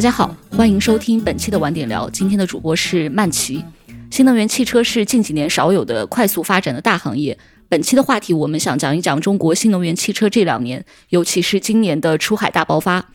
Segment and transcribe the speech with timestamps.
[0.00, 2.08] 大家好，欢迎收听本期的晚点聊。
[2.08, 3.62] 今天的主播是曼奇。
[4.10, 7.36] 新能源汽车是近几年少有的快速发展的大行业。
[7.68, 13.10] 本期的话题，我们想讲一讲中国新能源汽车这两年，尤其是今年的出海大爆发。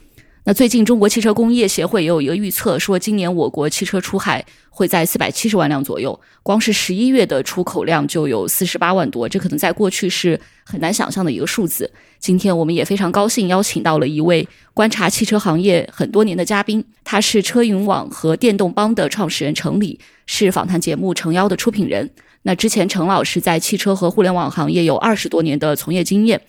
[0.48, 11.90] 那最近，中国汽车工业协会也有一个预测，说今年我国汽车出海会在四百七十万辆左右，光是十一月的出口量就有四十八万多，这可能在过去是很难想象的一个数字。
[12.20, 22.12] 今天我们也非常高兴邀请到了一位观察汽车行业很多年的嘉宾，他是车云网和电动帮的创始人程理，是访谈节目《诚邀》的出品人。
[22.44, 26.40] 那之前程老师在汽车和互联网行业有二十多年的从业经验。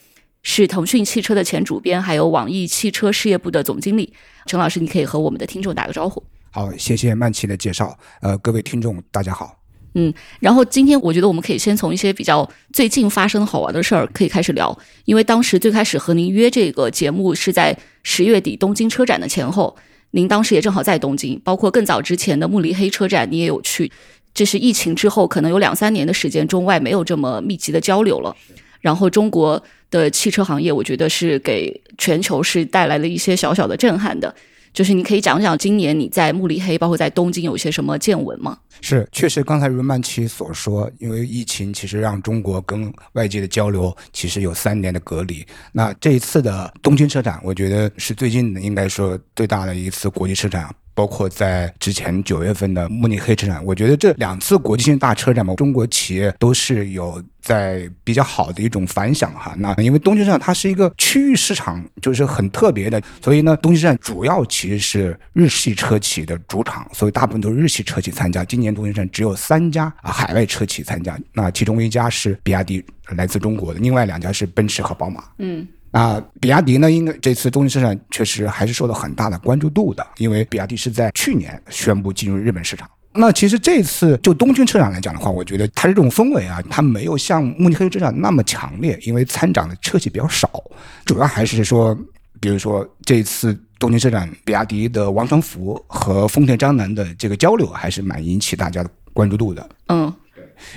[0.48, 4.12] 是腾讯汽车的前主编，还有网易汽车事业部的总经理
[4.46, 6.22] 陈老师，你可以和我们的听众打个招呼。
[6.52, 7.98] 好，谢谢曼奇的介绍。
[8.22, 9.58] 呃，各位听众，大家好。
[9.94, 19.76] 嗯，然后今天我觉得我们可以先从一些比较最近发生的好玩的事儿可以开始聊，因为当时最开始和您约这个节目是在十月底东京车展的前后，
[20.12, 23.90] 您当时也正好在东京，包括更早之前的慕尼黑车展你也有去，
[24.32, 28.36] 这是疫情之后可能有两三年的时间，中外没有这么密集的交流了。
[28.82, 34.34] 然后中国的汽车行业，我觉得是给全球是带来了一些小小的震撼的。
[34.72, 38.58] 就是你可以讲讲今年你在慕尼黑，包括在东京有些什么见闻吗？
[38.82, 45.42] 是，确实刚才如曼奇所说，因为疫情其实让中国跟外界的交流其实有三年的隔离。
[45.72, 50.68] 那这一次的东京车展，我觉得是最近应该说最大的一次国际车展。
[50.96, 59.54] 包括在之前九月份的慕尼黑车展，我觉得这两次国际性大车展嘛，中国企业都是有在比较好的一种反响哈。
[59.58, 68.42] 那因为东京车展它是一个区域市场，就是很特别的，所以呢，东京车展主要其实是日系车企的主场，所以大部分都是日系车企参加。
[68.42, 75.22] 今年东京车展只有三家啊海外车企参加，那其中一家是比亚迪，来自中国的，另外两家是奔驰和宝马。
[75.36, 75.68] 嗯。
[75.96, 82.86] 啊，比亚迪呢，应该这次东京车展确实还是受到很大的关注度的，因为比亚迪是在去年宣布进入日本市场。
[83.14, 90.62] 那其实这次就东京车展来讲的话，我觉得它这种氛围啊，它没有像慕尼黑车展那么强烈，因为参展的车企比较少，
[91.06, 91.96] 主要还是说，
[92.40, 99.66] 比如说这次东京车展，比亚迪的王传福和丰田章男的这个交流，还是蛮引起大家的关注度的。
[99.88, 100.12] 嗯。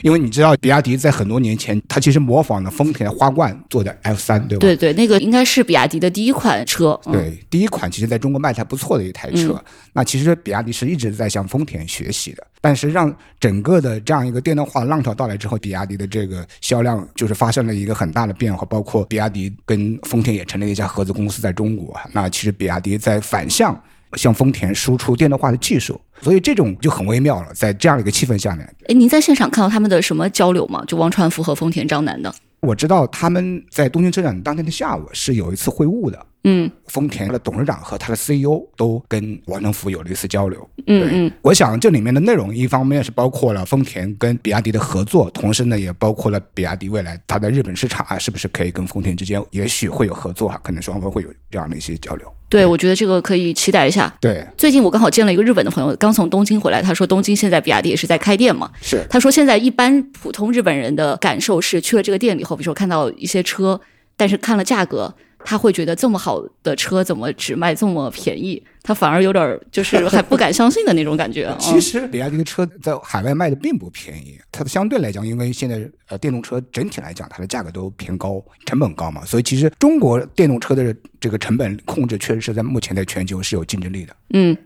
[0.01, 4.61] 因为你知道，比亚迪在很多年前，它其实模仿了丰田花冠做的 F 三，对吧？
[4.61, 6.99] 对对，那个应该是比亚迪的第一款车。
[7.03, 9.61] 对，第一款其实在中国卖的还不错的一台车。
[9.93, 21.99] 那其实比亚迪是一直在向丰田学习的，但是让整个的这样一个电动化浪潮到来之后，比亚迪的这个销量就是发生了一个很大的变化，包括比亚迪跟丰田也成立一家合资公司在中国。
[22.13, 23.79] 那其实比亚迪在反向。
[24.17, 27.53] 向丰田输出电动化的技术，所以这种就很微妙了。
[27.53, 30.83] 在这样的一个气氛下面，哎，您在现场看到他们的什么交流吗？
[30.87, 32.33] 就王传福和丰田章男的。
[32.61, 36.25] 我知道他们在东京车展当天的下午是有一次会晤的。
[36.45, 40.69] 嗯，丰田的董事长和他的 CEO 都跟王传福有了一次交流。
[40.87, 50.57] 嗯嗯，我想这里面的内容一方面是包括了丰田跟比亚迪的合作，同时呢也包括了比亚迪未来它在日本市场啊，是不是可以跟丰田之间也许会有合作啊？
[50.63, 52.33] 可能双方会有这样的一些交流。
[52.47, 54.11] 对，我觉得这个可以期待一下。
[54.21, 58.71] 对，最近我刚好见了一个日本的朋友，刚从东京回来，他说东京现在比亚迪也是在开店嘛。
[58.81, 63.79] 是，他说现在一般普通日本人的感受是去了这个店里后，比如说看到一些车，
[64.15, 65.13] 但是看了价格。
[65.45, 68.61] 他会觉得这么好的车怎么只卖这么便宜？
[68.81, 71.53] 他反而有点就是 还不敢相信的那种感觉。
[71.59, 84.15] 其实比亚迪的车在海外卖的并不便宜，它的相对来讲，因为现在呃电动车整体来讲它的价格都偏高，成本高嘛，所以其实中国电动车的这个成本控制确实是在目前在全球是有竞争力的。
[84.33, 84.57] 嗯。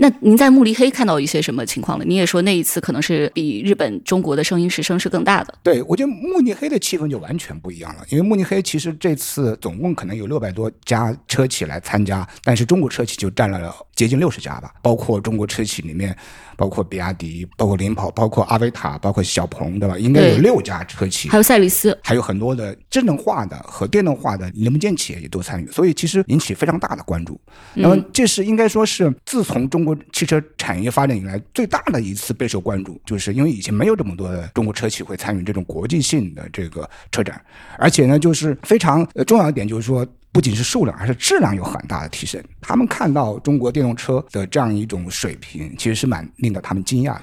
[0.00, 2.04] 那您在慕尼黑看到一些什么情况了？
[2.04, 5.52] 你也说那一次可能是比日本、中国的声音是声势更大的。
[5.62, 16.16] 对，我觉得慕尼黑的气氛就完全不一样了，因为慕尼黑其实这次总共可能有六百多家车企来参加，但是中国车企就占了接近六十家吧，包括中国车企里面。
[16.58, 19.96] 包括比亚迪，包括领跑，包括阿维塔，包括小鹏，对吧？
[19.96, 27.40] 应该有六家车企，还有赛力斯，还有很多的智能化的和电动化的零部件企业也都参与，所以其实引起非常大的关注。
[27.74, 37.40] 那么这是应该说是自从中国汽车产业发展以来最大的一次备受关注，就是因为以前没有这么多的中国车企会参与这种国际性的这个车展，
[37.78, 40.04] 而且呢，就是非常重要一点就是说。
[40.38, 42.40] 不仅是数量，还是质量有很大的提升。
[42.60, 47.22] 他们看到中国电动车的这样一种水平，其实是蛮令到他们惊讶的。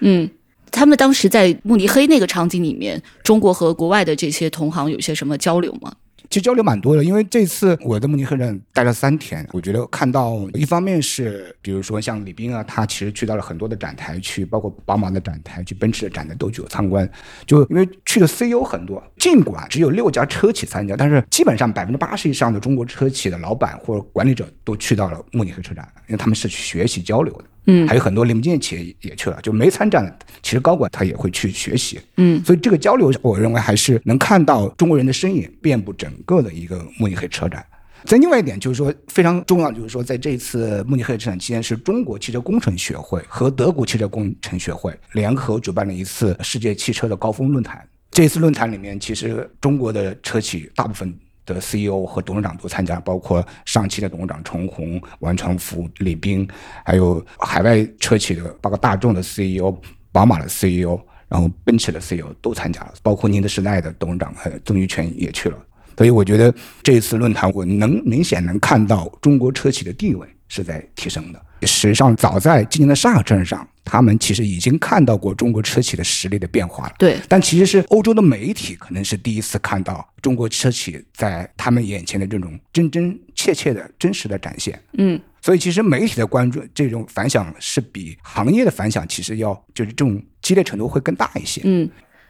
[0.00, 0.28] 嗯，
[0.72, 5.94] 他们当时在慕尼黑那个场景里面，中国和国外的这些同行有些什么交流吗？
[6.30, 7.04] 其实交流蛮多的。
[7.04, 17.08] 因为这次我在慕尼黑站待了三天，我觉得看到一方面是，比如说像李斌啊，他其实去到了很多的展台去，包括宝马的展台、去奔驰的展台都去有参观。
[17.46, 27.44] 就因为去的 CEO 很多，尽管只有六家车企参加，但是基本上百分之八十以上的中国车企的老板或者管理者都去到了慕尼黑车展，因为他们是去学习交流的。
[27.66, 32.00] 嗯，还有很多零部件企业也去了，就没参展，其实高管他也会去学习。
[32.16, 37.64] 嗯，所以这个交流，我认为还是能看到中国人的身影遍布整个的一个慕尼黑车展。
[38.04, 47.84] 再另外一点就是说非常重要，就是说在这次慕尼黑车展期间，是中国汽车工程学会和德国汽车工程学会联合主办了一次世界汽车的高峰论坛。
[48.12, 51.12] 这次论坛里面，其实中国的车企大部分。
[51.46, 56.46] 的 CEO 和董事长都参加，包括上汽的董事长陈红、王传福、李斌，
[56.84, 59.74] 还有海外车企的，包括大众的 CEO、
[60.12, 60.98] 宝马的 CEO，
[61.28, 64.34] 然后奔驰的 CEO 都参加了，包括宁德时代的董事长
[64.64, 65.56] 曾毓全也去了。
[65.96, 71.42] 所以我觉得这一次论坛，我能明显能看到中国车企的地位是在提升的。
[71.62, 76.94] 实际上，早在今年的上海车展上，他们其实已经看到过中国车企的实力的变化了。
[76.98, 84.78] 对，但其实是欧洲的媒体可能是第一次看到中国车企在他们眼前的这种真真切切的真实的展现。
[84.98, 91.62] 嗯，所以其实媒体的关注这种反响是比行业的反响其实要就是这种激烈程度会更大一些。
[91.64, 91.88] 嗯。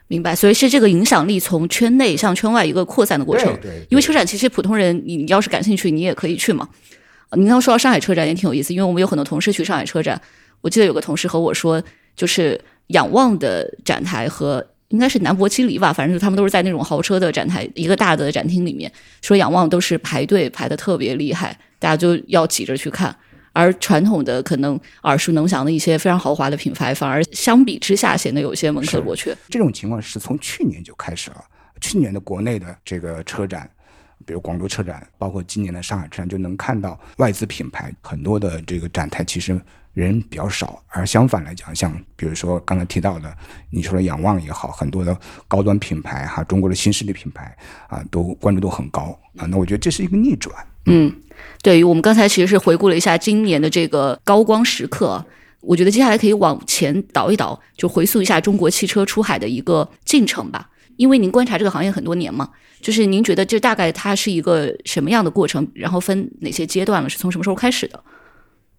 [0.09, 3.53] 明白，所以是这个影响力从圈内向圈外一个扩散的过程。
[3.61, 6.69] 对，因为车展其实普通人你要是感兴趣，你也可以去嘛。
[7.33, 10.21] 您刚刚说到上海车展也挺有意思，因为我们有很多同事去上海车展。
[10.61, 11.83] 我记得有个同事和我说，
[12.15, 18.91] 就是仰望的展台和应该是南博基里吧，反正他们都是在那种豪车的展台一个大的展厅里面，
[19.21, 23.15] 说仰望都是排队排的特别厉害，大家就要挤着去看。
[23.53, 29.35] 而传统的可能耳熟能详的一些非常豪华的品牌，反而相比之下显得有些门可罗雀。
[29.49, 31.43] 这种情况是从去年就开始了。
[31.81, 33.69] 去年的国内的这个车展，
[34.27, 39.59] 比如广州车展，包括今年的上海车展，就能看到外资品牌很多的这个展台其实
[39.95, 40.83] 人比较少。
[40.89, 43.35] 而相反来讲，像比如说刚才提到的，
[43.71, 45.19] 你说的仰望也好，很多的
[45.49, 47.57] 高端品牌哈，中国的新势力品牌
[47.89, 49.47] 啊，都关注度很高啊。
[49.47, 50.55] 那我觉得这是一个逆转。
[50.87, 51.15] 嗯。
[51.63, 55.23] 对于我们刚才其实是回顾了一下今年的这个高光时刻，
[55.61, 60.71] 我觉得接下来可以往前倒一倒，就回溯一下中国汽车出海的一个进程吧。
[60.97, 62.51] 因为您观察这个行业很多年嘛，
[62.81, 68.03] 就是您觉得这大概它是一个什么样的过程，然后分哪些阶段了，是从什么时候开始的？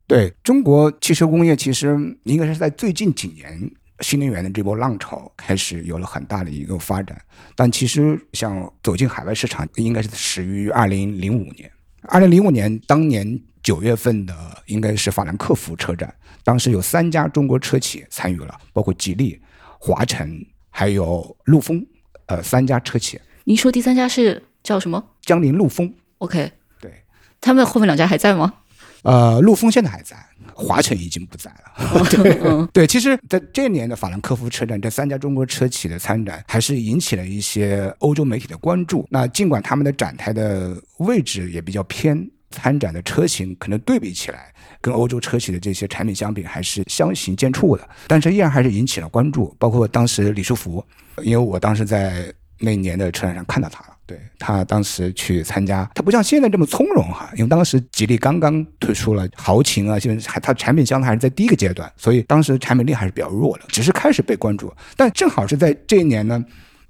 [0.07, 3.69] 对中国汽车工业，其实应该是在最近几年
[3.99, 7.19] 新能源的这波浪潮开始有了很大的一个发展，
[7.55, 11.69] 但其实像走进海外市场，应该是始于二零零五年。
[12.03, 14.33] 二零零五年，当年九月份的
[14.67, 16.13] 应该是法兰克福车展，
[16.43, 19.37] 当时有三家中国车企参与了，包括吉利、
[19.77, 21.85] 华晨还有陆风，
[22.27, 23.19] 呃，三家车企。
[23.43, 25.03] 您说第三家是叫什么？
[25.21, 25.93] 江铃陆风。
[26.19, 26.91] OK，对，
[27.41, 28.53] 他们后面两家还在吗？
[29.03, 30.17] 呃，陆风现在还在。
[30.53, 32.03] 华晨已经不在了。
[32.09, 32.39] 对
[32.73, 39.07] 对，其实在这年的法兰克福车展，这三家中国车企的参展，还是引起了一些欧洲媒体的关注。
[39.11, 44.51] 那尽管他们的展台的位置也比较偏，参展的车型可能对比起来，
[44.81, 47.87] 跟欧洲车企的这些产品相比，还是相形见绌的。
[48.07, 49.55] 但是依然还是引起了关注。
[49.59, 50.83] 包括当时李书福，
[51.23, 53.93] 因为我当时在那年的车展上看到他了。
[54.07, 64.73] 对他当时去参加，他不像现在这么从容哈，因为当时吉利刚刚推出了豪情啊，现在还它产品相对还是在第一个阶段，所以当时产品力还是比较弱的，只是开始被关注。
[64.95, 66.41] 但正好是在这一年呢，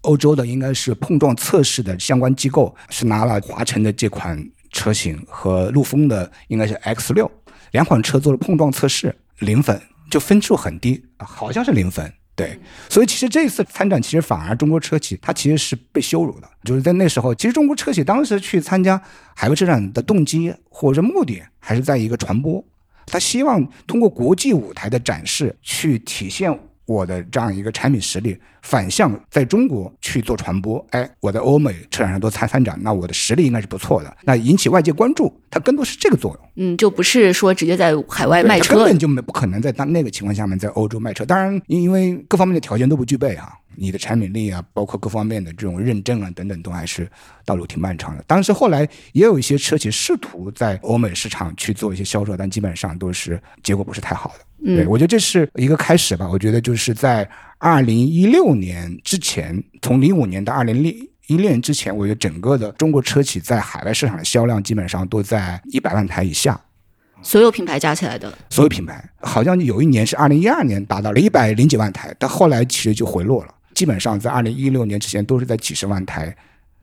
[0.01, 4.39] 欧洲的应该是碰撞测试的相关机构是拿了华晨的这款
[4.71, 7.31] 车型和陆风的应该是 X 六
[7.71, 12.11] 两款车做了碰撞测试，零分就分数很低，好像是零分。
[12.35, 16.47] 对，所以其实这一次参展，其实反而中国车企它其实是被羞辱的。
[16.63, 19.01] 就是在那时候，其实中国车企当时去参加
[19.35, 22.63] 海外车展的动机或者目的，还是在一个传播，
[23.07, 26.57] 他希望通过国际舞台的展示去体现。
[26.85, 36.49] 我的这样一个产品实力反向在中国去做传播，哎，我在欧美车展上多参参展，那我的实力应该是不错的，那引起外界关注，它更多是这个作用。
[36.57, 41.23] 嗯，就不是说直接在海外卖车，根本就没不可能在当那个情况下面在欧洲卖车。
[41.23, 47.09] 当然，因因为各方面的条件都不具备啊，你的产品力啊，包括各方面的这种认证啊等等，都还是
[47.45, 48.23] 道路挺漫长的。
[48.27, 54.75] 当时后来也有一些车企试图在欧美市场去做一些销售，但基本上都是结果不是太好的。
[54.75, 56.27] 对，我觉得这是一个开始吧。
[56.27, 66.59] 我觉得就是在二零一六年之前，从零五年到二零一一年之前，我觉得整个的中国车企在海外市场的销量基本上都在一百万台以下。
[67.23, 76.33] 所有品牌加起来的，所有品牌好像有一年是二零一二年达到了一百零几万台，但后来其实就回落了，基本上在二零一六年之前都是在几十万台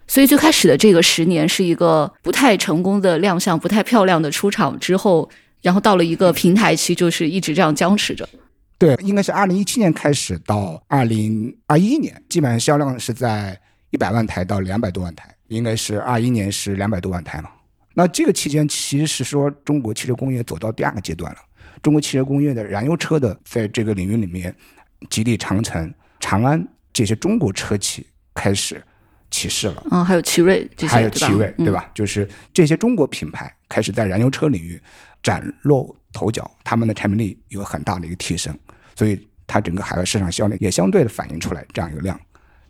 [0.09, 5.31] 所以最开始的这个十年是一个不太成功的亮相，不太漂亮的出场之后，
[5.63, 8.29] 然后到了一个平台期，就是一直这样僵持着。
[8.79, 13.59] 对，应该是二零一七年开始到二零二一年，基本上销量是在
[13.91, 17.51] 一百万台到两百多万台，应该是二一年是两百多万台嘛。
[17.95, 21.39] 那这个期间其实是说中国汽车工业走到第二个阶段了。
[21.81, 24.55] 中国汽车工业的燃油车的在这个领域里面，
[25.11, 28.83] 吉利、长城、长安这些中国车企开始
[29.31, 29.87] 起势了。
[29.91, 31.91] 嗯，还有奇瑞这些，还有奇瑞，对吧？
[31.95, 34.81] 就是这些中国品牌开始在燃油车领域
[35.23, 38.57] 崭露头角，他们的产品力有很大的一个提升，
[38.97, 42.19] 所以它整个海外市场销量也相对的反映出来这样一个量。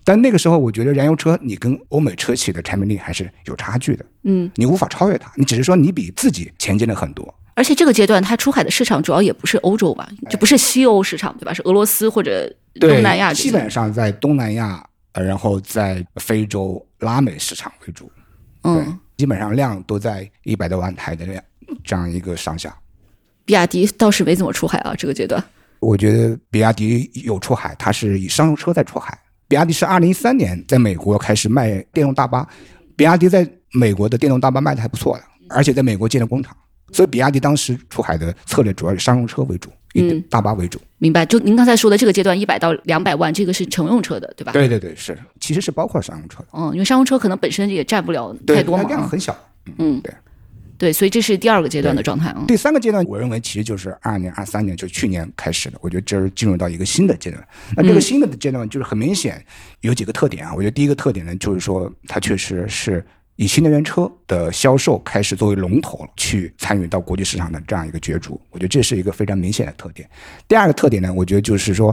[0.06, 4.04] 但那个时候，我觉得燃油车你跟欧美车企的产品力还是有差距的。
[4.24, 7.34] 嗯，你无法超越它，你只是说你比自己前进了很多。
[7.54, 11.54] 而且这个阶段，它出海的市场主要也不是欧洲吧，就不是西欧市场，对吧？
[11.54, 13.32] 是俄罗斯或者东南亚。
[13.32, 18.10] 基本上在东南亚，然后在非洲、拉美市场为主。
[18.64, 21.42] 嗯，基本上量都在一百多万台的量
[21.82, 22.76] 这样一个上下。
[23.46, 25.42] 比亚迪倒是没怎么出海啊，这个阶段。
[25.84, 29.18] 我觉得比亚迪有出海，它是以商用车在出海。
[29.46, 32.48] 比亚迪是二零一三年在美国开始卖电动大巴，
[32.96, 36.56] 比亚迪在美国的电动大巴卖的还不错的，而且在美国建了工厂。
[36.92, 40.80] 所以，比亚迪当时出海的策略主要以商用车为主，以大巴为主。
[40.98, 41.26] 明白。
[41.26, 44.52] 就您刚才说的这个阶段，一百到两百万，这个是乘用车的，对吧？
[44.52, 46.46] 对对对，是，其实是包括商用车的。
[46.52, 49.36] 嗯，因为商用车可能本身也占不了太多嘛，量很小。
[49.78, 50.14] 嗯，对，
[50.84, 52.44] 对，所以这是第二个阶段的状态啊。
[52.46, 55.78] 第三个阶段，我认为其实就是二年、二三年，就去年开始的。
[55.80, 57.42] 我觉得这是进入到一个新的阶段。
[57.74, 59.42] 那这个新的阶段就是很明显
[59.80, 60.52] 有几个特点啊。
[60.54, 63.04] 我觉得第一个特点呢，就是说它确实是。
[63.36, 70.08] 以新能源车的销售开始作为龙头去参与到国际市场的这样一个角逐，我觉得这是一个非常明显的特点。
[70.46, 71.92] 第二个特点呢，我觉得就是说，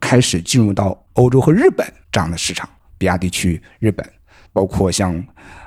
[0.00, 2.68] 开始进入到欧洲和日本这样的市场，
[2.98, 4.04] 比亚迪去日本，
[4.52, 5.24] 包括像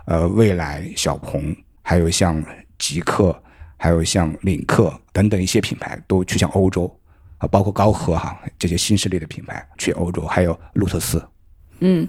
[0.07, 2.43] 呃蔚来、小鹏，还有像
[2.83, 3.41] 极客，
[3.77, 6.93] 还有像领克等等一些品牌都去向欧洲
[7.37, 11.25] 啊，包括高和哈这些新势力的品牌去欧洲，还有路特斯。
[11.79, 12.05] 嗯，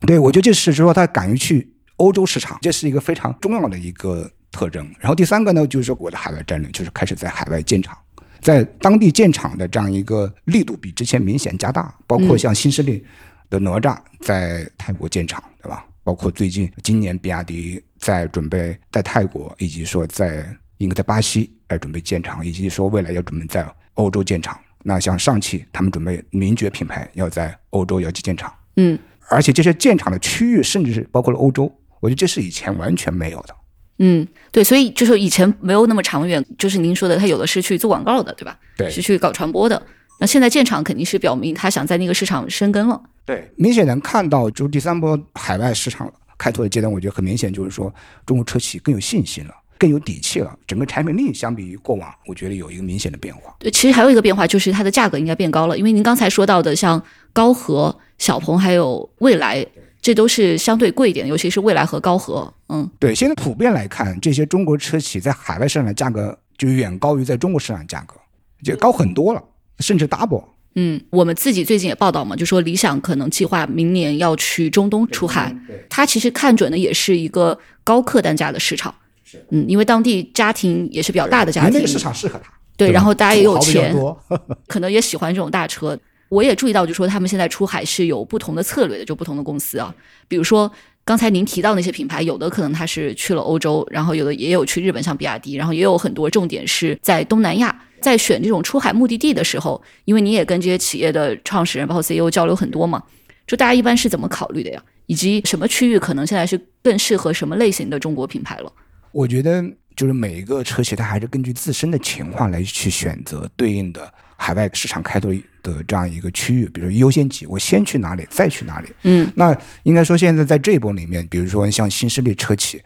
[0.00, 1.72] 对，我觉得这是说他敢于去。
[1.98, 4.84] 欧洲市场，这是一个非常重要的一个特征。
[4.98, 7.96] 然后第三个呢，就是说我的海外战略就是开始在海外建厂，
[8.42, 11.94] 在当地建厂的这样一个力度比之前明显加大。
[12.06, 13.02] 包括像新势力
[13.48, 15.86] 的哪吒在泰国建厂，对吧？
[16.04, 20.46] 包括最近今年比亚迪在准备在泰国，以及说在
[20.78, 24.58] 应该在巴西来准备建厂，以及说未来要准备在欧洲建厂。
[24.82, 28.96] 那像上汽他们准备名爵品牌要在欧洲要去建厂，嗯，
[29.28, 31.64] 而且这些建厂的区域甚至是包括了欧洲。
[31.98, 33.56] 我觉得这是以前完全没有的。
[33.98, 38.56] 嗯，对，所以就是以前没有那么长远，就是您说的，他有的是去做广告的，对吧？
[38.76, 39.82] 对，是去搞传播的。
[40.20, 43.02] 那现在建厂肯定是表明他想在那个市场生根了。
[43.24, 47.92] 对，明显能看到，就第三波海外市场开拓的阶段，我觉得很明显就是说，
[48.24, 50.56] 中国车企更有信心了，更有底气了。
[50.66, 53.54] 整个产品力相比于过往，我觉得有一个明显的变化。
[53.58, 57.02] 对，其实还有一个变化就是它的价格应该变高了，因为您刚才说到的像
[57.32, 59.66] 高和、小鹏还有蔚来。
[60.02, 62.52] 这都是相对贵一点，尤其是蔚来和高和。
[62.68, 68.14] 嗯，对，现在普遍来看，这些中国车企在海外市场的价格就远高于在中国市场价格，
[68.62, 69.42] 就高很多了，
[69.80, 70.44] 甚至 double。
[70.78, 75.54] 嗯，我们自己最近也报道嘛，就说理想可能计划明年要去中东出海，
[75.88, 78.94] 它其实看准的也是一个高客单价的市场。
[79.24, 82.52] 是，嗯，因为当地家庭也是比较大的家庭，那个市场适合他。
[82.76, 83.96] 对，然后大家也有钱，
[84.68, 85.98] 可能也喜欢这种大车。
[86.28, 89.94] 我也注意到，就说他们现在出海是有不同的策略的，就不同的公司啊。
[90.28, 90.70] 比如说
[91.06, 97.74] 刚才您提到那些品牌，有的可能他是去了欧洲，然后有的也有去日本，像比亚迪，然后也有很多重点是在东南亚。
[98.00, 103.02] 在选这种出海目的地的时候，因为你也跟这些企业的创始人包括 CEO 交流很多嘛，
[103.46, 104.82] 就大家一般是怎么考虑的呀？
[105.06, 108.72] 以及什么区域可能现在是更适合什么类型的中国品牌了？
[109.12, 114.12] 我觉得就是每一个车企，它还是根据自身的情况来去选择对应的。
[114.38, 118.88] 海外市场开拓的这样一个区域，比如优先级，我先去哪里，再去哪里。
[119.04, 122.82] 嗯，那应该说现在在这一波里面，比如说像新势力车企，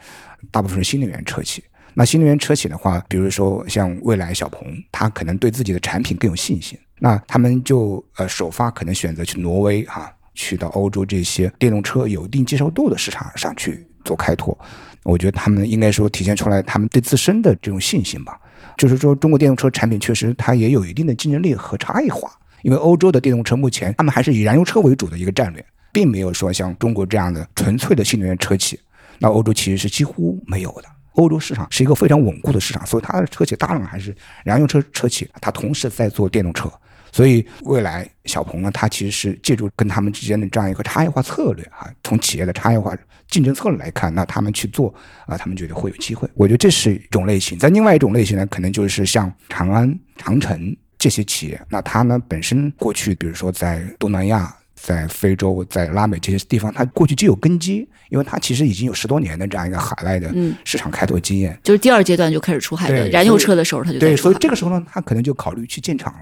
[0.52, 1.64] 大部分是新能源车企。
[1.94, 14.56] 那新能源车企的话，比如说像蔚来、小鹏，他可能对自己的产品更有信心，那他们就呃首发可能选择去挪威哈，去到欧洲这些电动车有一定接受度的市场上去做开拓。
[15.02, 18.38] 我觉得他们应该说体现出来他们对自身的这种信心吧。
[18.76, 22.30] 就是说，中国电动车产品确实它也有一定的竞争力和差异化，
[22.62, 28.78] 因为欧洲的电动车目前他们还是以燃油车为主的一个战略，并没有说像中国这样的纯粹的新能源车企。
[29.18, 30.88] 那欧洲其实是几乎没有的。
[31.14, 34.14] 欧洲市场是一个非常稳固的市场，所以它的车企大量还是
[34.44, 36.70] 燃油车车企，它同时在做电动车，
[37.12, 42.96] 所以未来小鹏呢，它其实是借助跟他们之间的这样一个差异化策略啊，从企业的差异化
[43.28, 44.94] 竞争策略来看，那他们去做
[45.26, 46.28] 啊，他们觉得会有机会。
[46.34, 47.58] 我觉得这是一种类型。
[47.58, 54.54] 在另外一种类型呢，可能就是像长安、长城这些企业，那它呢本身过去，比如说在东南亚。
[54.82, 60.34] 在非洲、在拉美这些地方，它过去就有根基，因为它其实已经有十多年的这样一个海外的
[60.64, 61.58] 市场开拓经验。
[61.62, 66.20] 就是第二阶段就开始出海的燃油车的时候，它就对，所以这个时候呢，它可能就考虑去建厂了。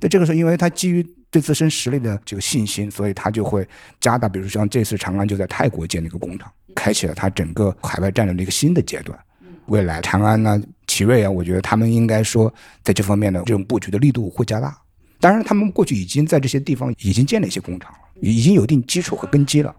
[0.00, 3.66] 在这个时候，因为它基于对自身实力的这个信心，所以它就会
[4.00, 9.18] 加大，比如像这次长安就在泰国建了一个工厂，开启了它整个海外战略的一个新的阶段。
[9.66, 14.76] 未来长安呢、奇瑞啊，我觉得他们应该说在这方面的这种布局的力度会加大。
[15.24, 19.74] 当然，他们过去已经在这些地方已经建了一些工厂了，已经有一定基础和根基了。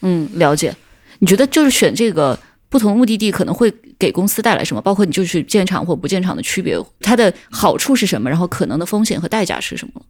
[0.00, 0.74] 嗯，了解。
[1.20, 2.36] 你觉得就是选这个
[2.68, 4.82] 不同目的地可能会给公司带来什么？
[4.82, 8.28] 包括你就是建厂或不建厂的区别，它的好处是什么？
[8.28, 10.02] 然后可能的风险和代价是什么？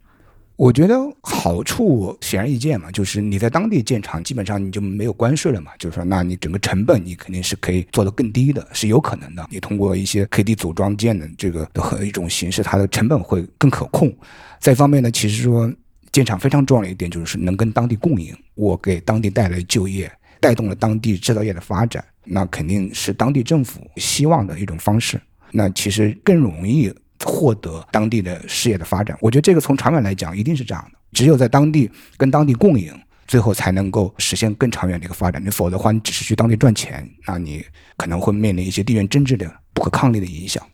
[0.61, 5.71] 我觉得好处显而易见嘛，就是你在当地建厂，基本上你就没有关税了嘛。
[5.79, 9.49] 就是说，那你整个成本你肯定是可以做得更低的，是有可能的。
[9.51, 14.15] 你通过一些可以地组装建的这个的一种形式，它的成本会更可控。
[14.59, 15.73] 再一方面呢，其实说
[16.13, 25.19] 建厂非常重要的一点就是能跟当地共赢，我给当地带来就业，带动了当地制造业的发展，那肯定是当地政府希望的一种方式。
[25.53, 26.93] 那其实更容易。
[27.25, 30.99] 获得当地的事业的发展，我觉得这个从长远来讲一定是这样的。
[31.13, 32.93] 只有在当地跟当地共赢，
[33.27, 35.45] 最后才能够实现更长远的一个发展。
[35.45, 37.65] 你否则的话，你只是去当地赚钱，那你
[37.97, 40.65] 可能会面临一些地缘政治的不可抗力的影响。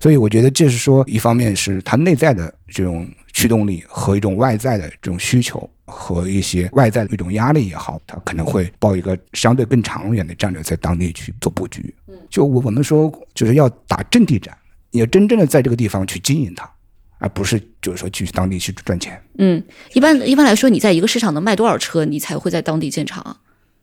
[0.00, 11.94] 所以，我觉得这是说，一方面是它内在的这种驱动力和一种外在的这种需求和一些外在的一种压力也好，它可能会抱一个相对更长远的战略在当地去做布局。
[12.28, 14.56] 就我我们说，就是要打阵地战。
[14.92, 16.70] 你要真正的在这个地方去经营它，
[17.18, 19.20] 而不是就是说去当地去赚钱。
[19.38, 19.62] 嗯，
[19.94, 23.38] 一般一般来说，你在一个市场能卖多少车，你才会在当地建厂？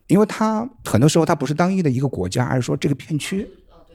[0.06, 3.46] 因为它很多时候它不是单一的一个国家，而是说这个片区，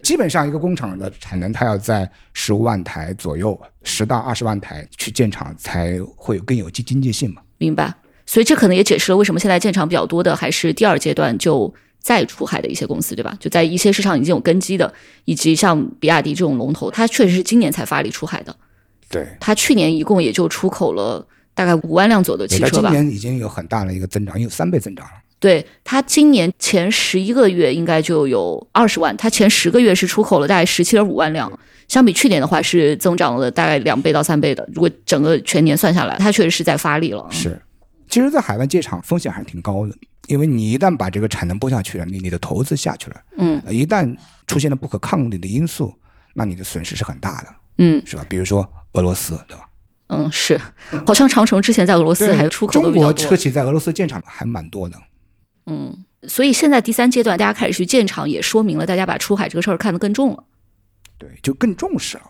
[0.03, 7.41] 基本上一个工厂的产能，它要在十五万台左右，十到二十万台去建厂才会有更有经经济性嘛。
[7.57, 7.93] 明白。
[8.25, 11.74] 所以这可能也解释了为什么现在建厂比较多的还是第二阶段就。
[12.05, 13.35] 再出海的一些公司，对吧？
[13.39, 18.55] 就在一些市场已经有根基的，以及像比亚迪这种龙头，它确实是今年才发力出海的。
[19.09, 22.91] 对，它去年一共也就出口了大概五万辆左右的汽车吧。
[22.91, 25.13] 今年已经有很大的一个增长，有三倍增长了。
[25.39, 31.51] 对，它今年前十一个月应该就有二十万，它前十个月是出口了大概十七点五万辆，
[31.87, 34.68] 相比去年的话是增长了大概两倍到三倍的。
[34.72, 37.25] 如果整个全年算下来，它确实是在发力了。
[37.31, 37.59] 是，
[38.16, 39.94] 其实，在海外建厂风险还是挺高的。
[40.28, 44.16] 因为你一旦把这个产能播下去了，你你的投资下去了，嗯，一旦
[44.48, 45.94] 出现了不可抗力的因素，
[46.34, 48.25] 那你的损失是很大的，嗯，是吧？
[48.30, 49.68] 比如说俄罗斯，对吧？
[50.08, 50.58] 嗯，是，
[51.06, 54.98] 好像长城之前在俄罗斯还出口中国车企在俄罗斯建厂还蛮多的，
[55.66, 60.46] 嗯，所以现在第三阶段大家开始去建厂，也说明了大家把出海这个事儿看得更重了，
[61.18, 62.24] 对，就更重视了。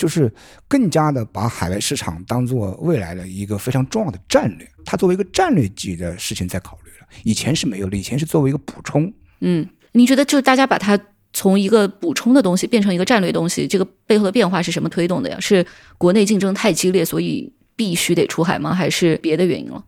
[0.00, 0.32] 就是
[0.66, 7.06] 更加的把海外市场当做未来的一个非常重要的战略，它作为一个战略级的事情在考虑了。
[7.22, 9.12] 以前是没有的，以前是作为一个补充。
[9.40, 10.98] 嗯，你觉得就是大家把它
[11.34, 15.38] 从一个补充的东西变成一个战略东西，这个背后的变化是什么推动的呀？
[15.38, 15.66] 是
[15.98, 18.74] 国内竞争太激烈，所以必须得出海吗？
[18.74, 19.84] 还是别的原因了？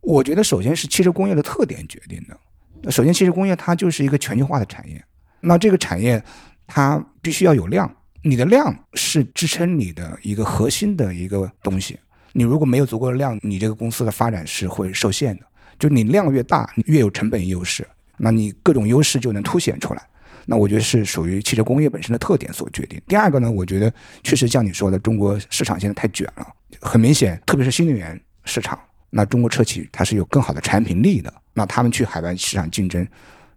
[0.00, 2.90] 我觉得首先是汽车工业的特点决定的。
[2.92, 5.04] 首先，汽车工业它就是一个全球化的产业，
[5.40, 6.22] 那这个产业
[6.68, 7.92] 它必须要有量。
[8.26, 11.98] 你的量是支撑你的一个核心的一个东西。
[12.32, 15.42] 你如果没有足够的量，你这个公司的发展是会受限的。
[15.78, 20.02] 就你量越大，你越有成本优势，那你各种优势就能凸显出来。
[20.46, 22.98] 那我觉得是属于汽车工业本身的特点所决定。
[23.06, 26.46] 第二个呢，我觉得确实像你说的，中国市场现在太卷了，
[26.80, 28.78] 很明显，特别是新能源市场，
[29.10, 33.06] 那中国车企它是有更好的产品力的，那他们去海外市场竞争，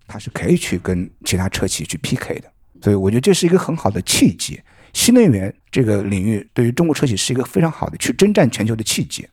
[0.08, 2.52] 它是可以去跟其他车企去 PK 的。
[2.88, 4.58] 所以我觉得这是一个很好的契机，
[4.94, 9.28] 新能源这个领域对于中国车企是一个非常好的去征战全球的契机。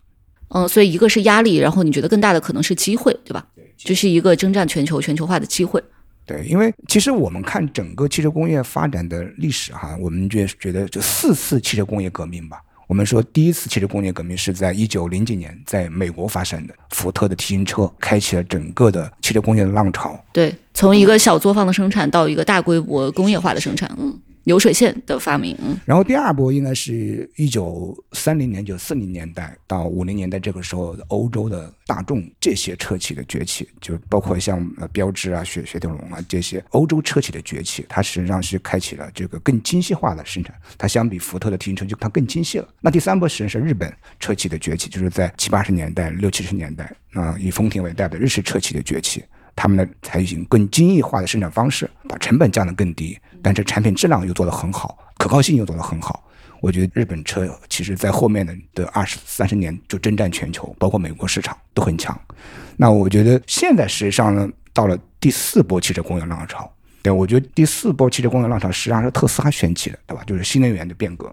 [0.48, 3.46] 嗯，所以一个是压力，然后你觉得更大的可能是机会，对吧？
[3.76, 5.80] 这是一个征战全球、全球化的机会。
[6.26, 12.60] 对，因为其实我们看整个汽车工业发展的历史哈，我们就觉得就四次汽车工业革命吧。
[12.86, 20.22] 我们说第一次汽车工业革命是在一九零几年在美国发生的，福特的 T 型车开启了整个的汽车工业的浪潮。
[20.32, 25.56] 对，从一个小作坊的生产到一个大规模工业化的生产，嗯，流水线的发明。
[25.84, 40.54] 然后第二波应该是一九三零年、九四零年代到五零年代这个时候，欧洲的大众这些车企的崛起，就包括像呃标致啊、雪雪铁龙啊这些欧洲车企的崛起，它实际上是开启了这个更精细化的生产。
[40.78, 42.68] 它相比福特的停车就它更精细了。
[42.80, 49.24] 那第三波实际上是日本车企的崛起，就是在七八十年代、六七十年代啊、以丰田为代表的日式车企的崛起。
[49.56, 56.22] 他们呢采取更精益化的生产方式，把成本降得更低，但是产品质量又做得很好，可靠性又做得很好。
[56.60, 62.18] 我觉得日本车其实在后面的的二十三十年就征战全球，包括美国市场都很强。
[62.76, 66.70] 那我觉得现在实际上呢，到了第四波汽车工业浪潮。
[67.02, 70.24] 对，我觉得第四波汽车工业浪潮实际上是特斯拉掀起的，对吧？
[70.26, 71.30] 就是新能源的变革。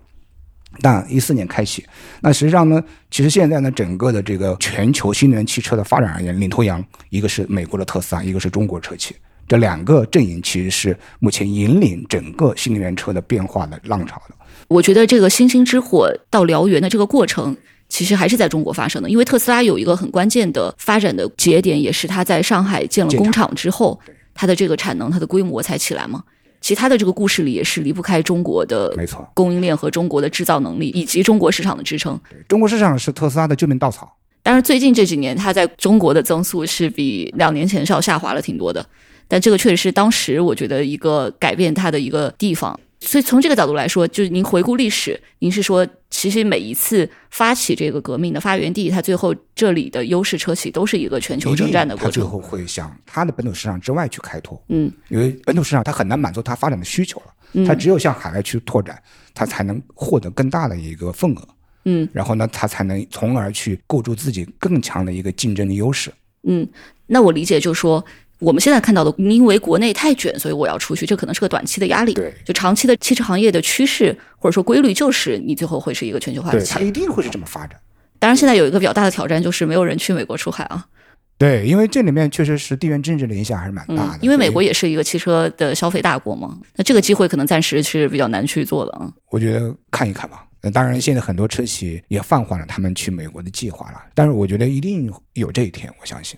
[0.80, 1.86] 但一四年开启，
[2.22, 2.82] 那实际上呢，
[3.12, 9.14] 其实现在呢，整个的这个全球新能源汽车的发展而言，领头羊一个是美国的特斯拉，一个是中国车企，
[9.48, 14.36] 这两个阵营其实是目前引领整个新能源车的变化的浪潮的。
[14.70, 17.56] 我觉得这个星星之火到燎原的这个过程，
[17.90, 19.10] 其实还是在中国发生的。
[19.10, 24.00] 因为特斯拉有一个很关键的发展的节点，也是它在上海建了工厂之后，
[24.34, 26.24] 它的这个产能、它的规模才起来嘛。
[26.62, 32.18] 其他的这个故事里也是离不开中国的没错供应链和中国的制造能力，以及中国市场的支撑。
[32.48, 34.16] 中国市场是特斯拉的救命稻草。
[34.44, 38.84] 但是，最近这几年它在中国的增速是比两年前是要下滑了挺多的，
[39.28, 42.80] 但这个确实是当时我觉得一个改变它的一个地方。
[43.02, 52.12] 所以从这个角度来说，就是您回顾历史，您是说，其实每一次发起这个革命的发源地，它最后这里的优势车企都是一个全球征战的过程。
[52.12, 59.02] 它最后会向它的本土市场之外去开拓，嗯，因为本土市场它很难满足它发展的需求了，它只有向海外去拓展，
[59.34, 61.48] 它才能获得更大的一个份额，
[61.86, 66.14] 嗯，然后呢，它才能从而去构筑自己更强的一个竞争的优势。
[66.44, 66.68] 嗯，
[67.08, 68.04] 那我理解就是说，
[68.42, 72.14] 我们现在看到的，因为国内太卷，所以我要出去，这可能是个短期的压力。
[72.14, 77.80] 对，就长期的汽车行业的趋势或者说规律，就是你最后会是一个全球化的对，它一定会是这么发展。
[78.18, 80.86] 当然，现在有一个比较大的挑战，就是没有人去美国出海啊。
[81.38, 84.18] 对，因为这里面确实是地缘政治的影响还是蛮大的。
[84.18, 89.12] 嗯，因为美国也是一个汽车的消费大国嘛，那这个机会可能暂时是比较难去做的啊。
[89.30, 90.46] 我觉得看一看吧。
[90.62, 94.02] 那当然，现在很多车企也放缓了他们去美国的计划了。
[94.14, 96.38] 但是我觉得一定有这一天，我相信。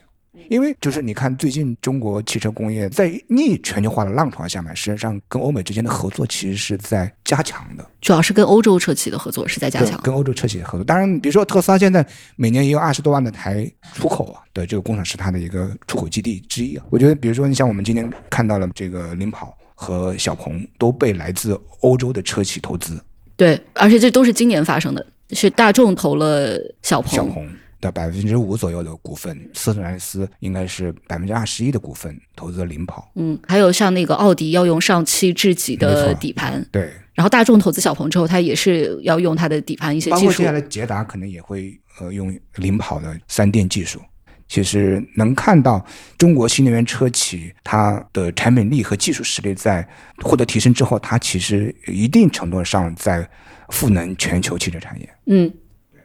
[0.50, 7.86] 因为就是你看，最近中国汽车工业在逆全球化的浪潮下面，实际上跟欧美之间的合作其实是在加强的。
[8.02, 10.00] 主要是跟欧洲车企的合作是在加强。
[10.02, 10.84] 跟欧洲车企的合作。
[10.84, 16.86] 当然，比如说特斯拉现在每年也有二十多万的台出口啊对这个工厂是它的一个出口基地之一啊。
[16.90, 23.00] 我觉得，比如说你像我们今天看到了这个领跑和小鹏都被来自欧洲的车企投资，
[23.36, 27.48] 对，而且这都是今年发生的，是大众投了小鹏，小鹏
[27.84, 33.12] 的百分之五左右的股份，斯特兰斯应该是百分之二十一的股份投资了领跑。
[33.16, 40.52] 嗯，还有像那个奥迪要用上汽智己的底盘，对，然后大众投资小鹏之后，它也是要用它的底盘一些技术包括接下。
[40.54, 44.00] 来捷达可能也会呃用领跑的三电技术。
[44.48, 45.84] 其实能看到
[46.18, 49.88] 中国新能源车企它的产品力和技术实力在
[50.22, 53.28] 获得提升之后，它其实一定程度上在
[53.70, 55.10] 赋能全球汽车产业。
[55.26, 55.52] 嗯，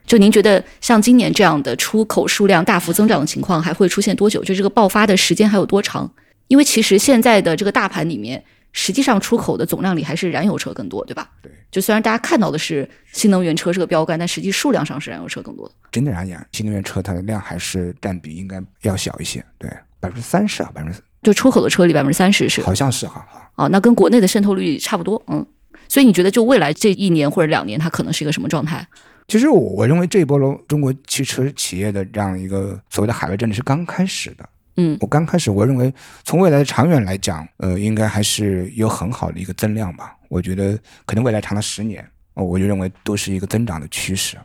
[0.08, 4.42] 就您觉得像今年这样的出口数量大幅增长的情况还会出现多久？
[4.42, 6.10] 就这个爆发的时间还有多长？
[6.46, 8.42] 因为其实现在的这个大盘里面，
[8.72, 11.28] 实际上出口的总量里还是燃油车更多，对吧？
[11.42, 11.52] 对。
[11.70, 15.74] 就虽然大家看到的是新能源车是个标杆，但实际数量上是燃油车更多的。
[15.92, 23.50] 整体而言，新能源车它的量还是占比应该要小一些，对，百分之三十啊，百分之就出口的车里百分之三十是好像是哈哈。
[23.56, 25.44] 啊，那跟国内的渗透率差不多，嗯。
[25.90, 28.86] 所以你觉得就未来这一年或者两年，它可能是一个什么状态？
[29.28, 34.48] 其实我我认为这一波中中国汽车企业的这样一个所谓的海外战略是刚开始的。
[34.80, 35.92] 嗯我刚开始我认为
[36.24, 40.16] 从未来的长远来讲，呃，应该还是有很好的一个增量吧。
[40.28, 42.02] 我觉得可能未来长达十年，
[42.34, 44.36] 哦，我就认为都是一个增长的趋势。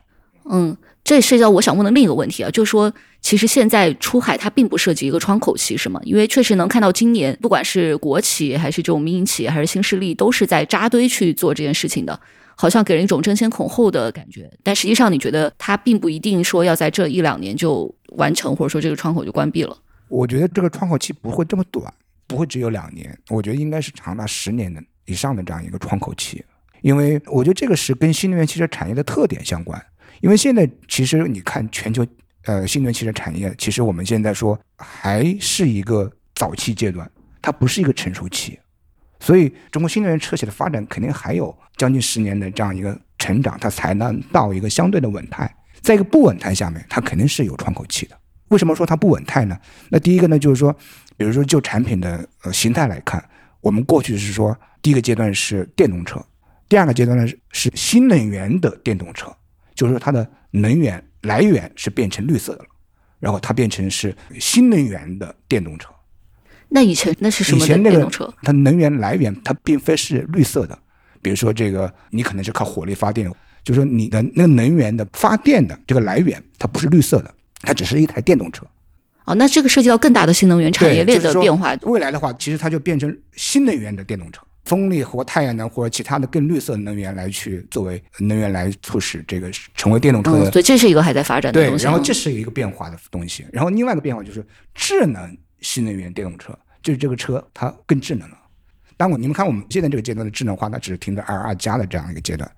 [0.50, 2.92] 嗯，这涉及到我想问的另一个问题啊，就是说，
[3.22, 6.02] 其实现在出海它并不涉及一个窗口期，是吗？
[6.04, 12.20] 因为确实能看到今年，不管是国企还是这种民营企业，还是新势力，都是在扎堆去做这件事情的，
[12.64, 14.50] 好像给人一种争先恐后的感觉。
[14.64, 19.78] 但实际上，你觉得它并不一定说要在这一两年就完成，或者说这个窗口就关闭了。
[20.08, 21.94] 我觉得这个窗口期不会这么短，
[22.26, 26.42] 不会只有两年，我觉得应该是长达十年的以上的这样一个窗口期，
[26.82, 29.86] 因为我觉得这个是跟新能源汽车产业的特点相关。
[30.22, 32.08] 因为现在其实你看全球
[32.46, 38.58] 呃新能源汽车产业，其实我们现在说还是一个早期阶段，它不是一个成熟期，
[39.24, 45.50] 所以中国新能源车企的发展肯定还有将近十年的这样一个成长，它才能到一个相对的稳态。
[45.82, 48.18] 在一个不稳态下面，它肯定是有窗口期的。
[48.50, 49.58] 为什么说它不稳态呢？
[49.90, 50.76] 那第一个呢，就是说，
[51.16, 53.24] 比如说就产品的呃形态来看，
[53.62, 56.22] 我们过去是说第一个阶段是电动车，
[56.68, 59.34] 第二个阶段呢是新能源的电动车，
[59.74, 62.70] 就是说它的能源来源是变成绿色的了，
[63.22, 65.90] 然后它变成是新能源的电动车。
[66.74, 68.34] 那以前那是什么电动车？
[68.42, 70.78] 它能源来源它并非是绿色的，
[71.22, 73.32] 比如说这个你可能是靠火力发电，
[73.64, 77.32] 就是说你的那个能源的发电的这个来源它不是绿色的，
[77.62, 78.66] 它只是一台电动车。
[79.26, 81.74] 哦，那这个涉及到更大的新能源产业链的变化。
[81.84, 91.84] 未来的话，其实它就变成新能源的电动车，风力或太阳能或者其他的更绿色的能源来去作为能源来促使这个成为电动车的嗯，对，这是一个还在发展的对东，西。
[91.84, 96.54] 嗯然后这是一个变化的东西，然后另外一个变化就是智能新能源电动车，
[96.84, 98.38] 就是这个车它更智能了。
[98.96, 102.50] 当我你们看我们现在这个阶段的智能化，它只是停在 L 二加的这样一个阶段。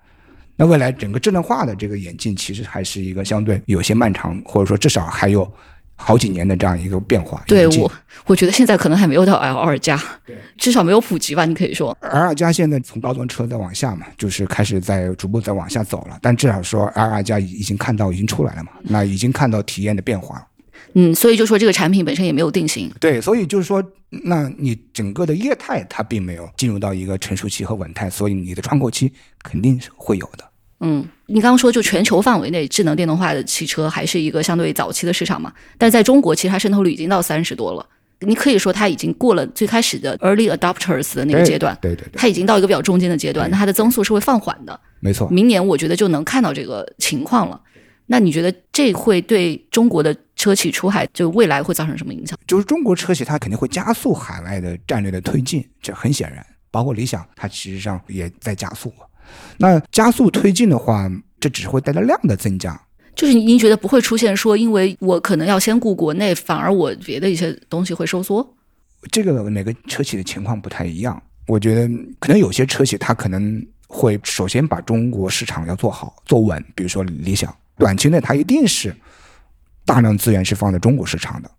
[0.56, 5.50] 那未来整个智能化的这个演进，其实还是一个相对有些漫长，或者说至少还有
[5.96, 7.42] 好几年的这样一个变化。
[7.46, 7.92] 对我，
[8.26, 10.00] 我觉得现在可能还没有到 L 二加，
[10.56, 11.44] 至少没有普及吧？
[11.44, 20.46] 你可以说，L 二加现在从高端车再往下嘛，就是开始在逐步在往下走了，但至少说 L 二加已已经看到已经出来了嘛，那已经看到体验的变化了。
[20.98, 22.90] 嗯，所以就说这个产品本身也没有定型。
[22.98, 23.84] 对，所以就是说，
[24.24, 30.44] 那你整个的业态它并没有进入到一个成熟期和稳态，所以你的窗口期肯定是会有的。
[30.80, 37.86] 嗯，你刚刚说就全球范围内智能电动化的汽车还是一个相对早期的市场嘛，但在中国其实它渗透率已经到三十多了。
[38.20, 44.80] 你可以说它已经过了最开始的 early adopters 的那个阶段，对对对，它已经到一个比较中间的阶段，那它的增速是会放缓的。
[45.00, 45.28] 没错。
[45.28, 47.60] 明年我觉得就能看到这个情况了。
[48.06, 52.38] 那你觉得这会对中国的车企出海就未来会造成什么影响？
[52.46, 56.44] 就是中国车企它肯定会加速海外的战略的推进，这很显然。
[56.70, 58.92] 包括理想，它其实上也在加速。
[59.56, 62.80] 那加速推进的话，这只会带来量的增加。
[63.14, 68.46] 就是您觉得不会出现说，因为我可能要先顾国内，反而我别的一些东西会收缩？
[69.10, 71.20] 这个每个车企的情况不太一样。
[71.46, 78.94] 我觉得可能有些车企它可能会首先把中国市场要做好做稳，比如说理想，短期内它一定是
[79.86, 81.50] 大量资源是放在中国市场的。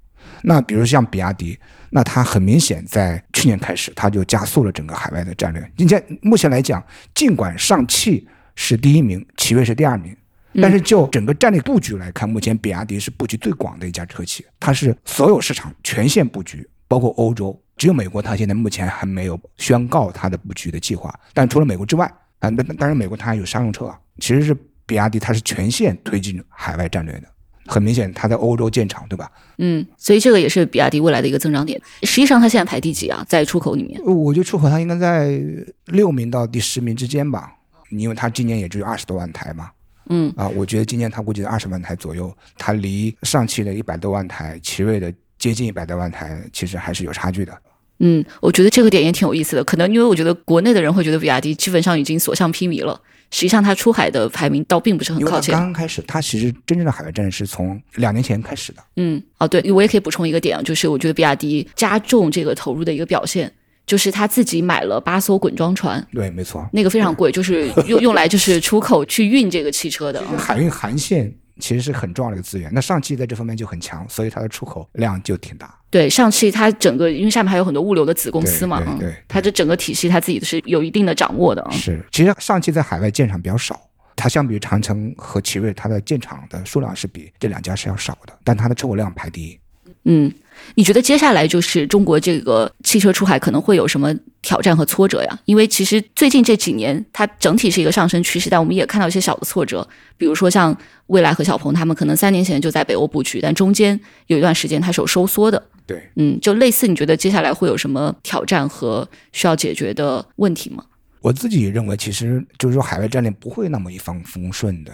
[0.44, 1.58] 那比如像比亚迪，
[1.90, 5.72] 那它很明显在去年开始，它就加速了整个海外的战略。
[5.76, 6.86] 今天目前来讲，
[7.16, 10.16] 尽管上汽是第一名，奇瑞是第二名，
[10.62, 21.12] 但是就整个战略布局来看，目前比亚迪是布局最广的一家车企，它是所有市场全线布局，包括欧洲，只有美国它现在目前还没有宣告它的布局的计划。
[21.34, 22.06] 但除了美国之外，
[22.40, 27.28] 啊，那当然美国它还有商用车啊，其实是比亚迪它是全线推进海外战略的。
[27.68, 29.30] 很明显，它在欧洲建厂，对吧？
[29.58, 31.80] 嗯，所以这个也是比亚迪未来的一个增长点。
[32.04, 33.26] 实际上，它现在排第几啊？
[33.28, 34.02] 在出口里面？
[34.04, 35.40] 我觉得出口它应该在
[35.86, 37.52] 六名到第十名之间吧，
[37.92, 39.70] 因为它今年也只有二十多万台嘛。
[40.10, 47.54] 嗯啊，我觉得今年它估计在二十万台左右，它离上汽的一百多万台、奇瑞的接近一百多万台，其实还是有差距的。
[48.00, 49.64] 嗯，我觉得这个点也挺有意思的。
[49.64, 55.54] 可能因为我觉得国内的人会觉得比亚迪基本上已经所向披靡了，实际上它出海的排名倒并不是很靠前。
[55.54, 58.84] 刚刚开始，它其实真正的海外战略是从两年前开始的。
[58.96, 63.52] 嗯，哦，对，我也可以补充一个点啊，就是我觉得比亚迪加重这个投入的一个表现，
[63.86, 66.68] 就是他自己买了八艘滚装船，对，没错。
[66.72, 70.20] 那个非常贵，就是用用来就是出口去运这个汽车的。
[70.28, 72.70] 啊海运航线其实是很重要的一个资源。
[72.74, 75.74] 那上汽在这方面就很强，所以它的出口量就挺大。
[75.90, 81.72] 对，上汽它整个因为下面还有很多物流的子公司嘛，嗯对对对它这整个体系它自己是有一定的掌握的啊。
[81.72, 83.80] 是，其实上汽在海外建厂比较少，
[84.16, 89.60] 它相比于长城和奇瑞，它的建厂的数量是比这两家是要少的，但它的出口量排第一。
[90.04, 90.32] 嗯，
[90.76, 95.40] 你觉得接下来就是中国这个汽车出海可能会有什么挑战和挫折呀？
[95.46, 100.76] 因为其实最近这几年它整体是一个上升趋势，但我们也看到一些小的挫折，比如说像
[101.08, 105.62] 蔚来和小鹏他们可能三年前就在北欧布局，但中间有一段时间它是有收缩的。
[105.86, 110.84] 对，嗯，就类似，你觉得接下来会有什么挑战和需要解决的问题吗？
[111.22, 114.92] 我自己认为，其实就是说海外战略不会那么一帆风顺的。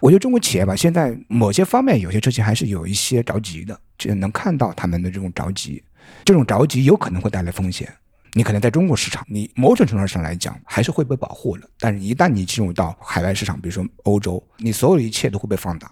[0.00, 5.82] 我觉得中国企业吧，现在某些方面有些车企还是有一些着急的，就能看到他们的这种着急，
[6.24, 7.92] 这种着急有可能会带来风险。
[8.34, 15.90] 你可能在中国市场，你某种程度上来讲还是会被保护的，但是一旦你进入到海外市场，比如说欧洲，你所有的一切都会被放大。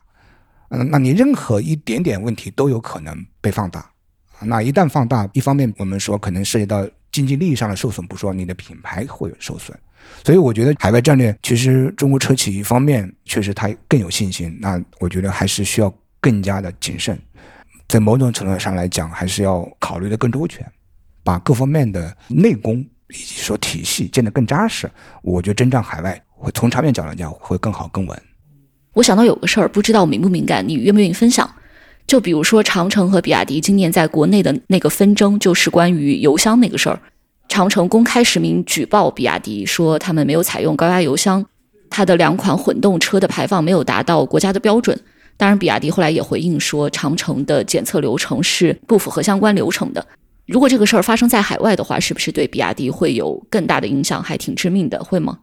[0.68, 3.90] 嗯，那你任何一点点问题都有可能被放大。
[4.40, 9.76] 那一旦放大，一方面我们说可能涉及到经济利益上的受损，不说你的品牌会受损。
[10.24, 17.16] 所以我觉得海外战略，其实中国车企一方面确实它更有信心，那我觉得还是需要更加的谨慎，
[17.88, 20.66] 在某种程度上来讲，还是要考虑的更周全，
[21.22, 24.90] 把各方面的内功以及说体系建得更扎实。
[25.22, 28.20] 我觉得征战海外会从长远角度讲会更好更稳。
[28.94, 31.48] 我想到有个事儿，不知道敏不敏感，你愿不愿意分享？
[32.06, 37.00] 就比如说长城和比亚迪今年在国内的那个纷争，就是关于油箱那个事儿。
[37.56, 41.42] 长城公开实名举报比亚迪，说他们没有采用高压油箱，
[41.88, 44.94] 它的两款混动车的排放没有达到国家的标准。
[45.38, 50.06] 当然，比亚迪后来也回应说，长城的检测流程是不符合相关流程的。
[50.44, 55.38] 如果这个事儿发生在海外的话，是不是对比亚迪会有更大的影响，还挺致命的，会吗？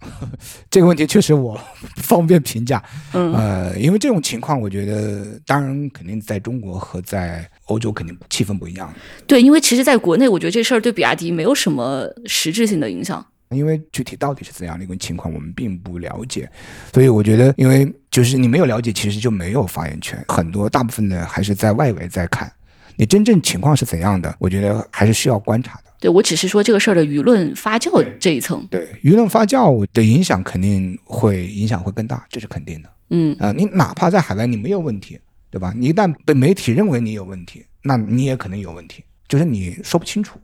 [0.70, 1.58] 这个问题确实我
[1.96, 2.82] 不 方便评价，
[3.12, 8.92] 嗯呃，因为这种情况，我觉得当然肯定在中国和在欧洲肯定气氛不一样，
[9.26, 13.24] 对，因为其实在国内，我觉得这事儿对比亚迪没有什么实质性的影响。
[13.50, 16.46] 因为具体到底是怎样的一个情况，我们并不了解，
[16.92, 20.22] 所以我觉得，因为就是你没有了解，其实就没有发言权。
[20.28, 22.52] 很多大部分的还是在外围在看，
[22.96, 25.87] 你真正情况是怎样的，我觉得还是需要观察的。
[26.00, 32.90] 对我只是说这个事儿的舆论发酵这一层，对舆论发酵的影响肯定会影响会更大，这是肯定的。
[33.10, 35.18] 嗯啊、你哪怕在海外你没有问题，
[35.50, 35.72] 对吧？
[35.76, 40.38] 你一旦被媒体认为你有问题，那你也可能有问题，就是你说不清楚。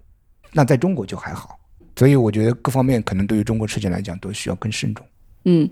[0.53, 1.59] 那在中国就还好，
[1.97, 5.07] 所以我觉得各方面可能对于中国事情来讲都需要更慎重。
[5.45, 5.69] 嗯，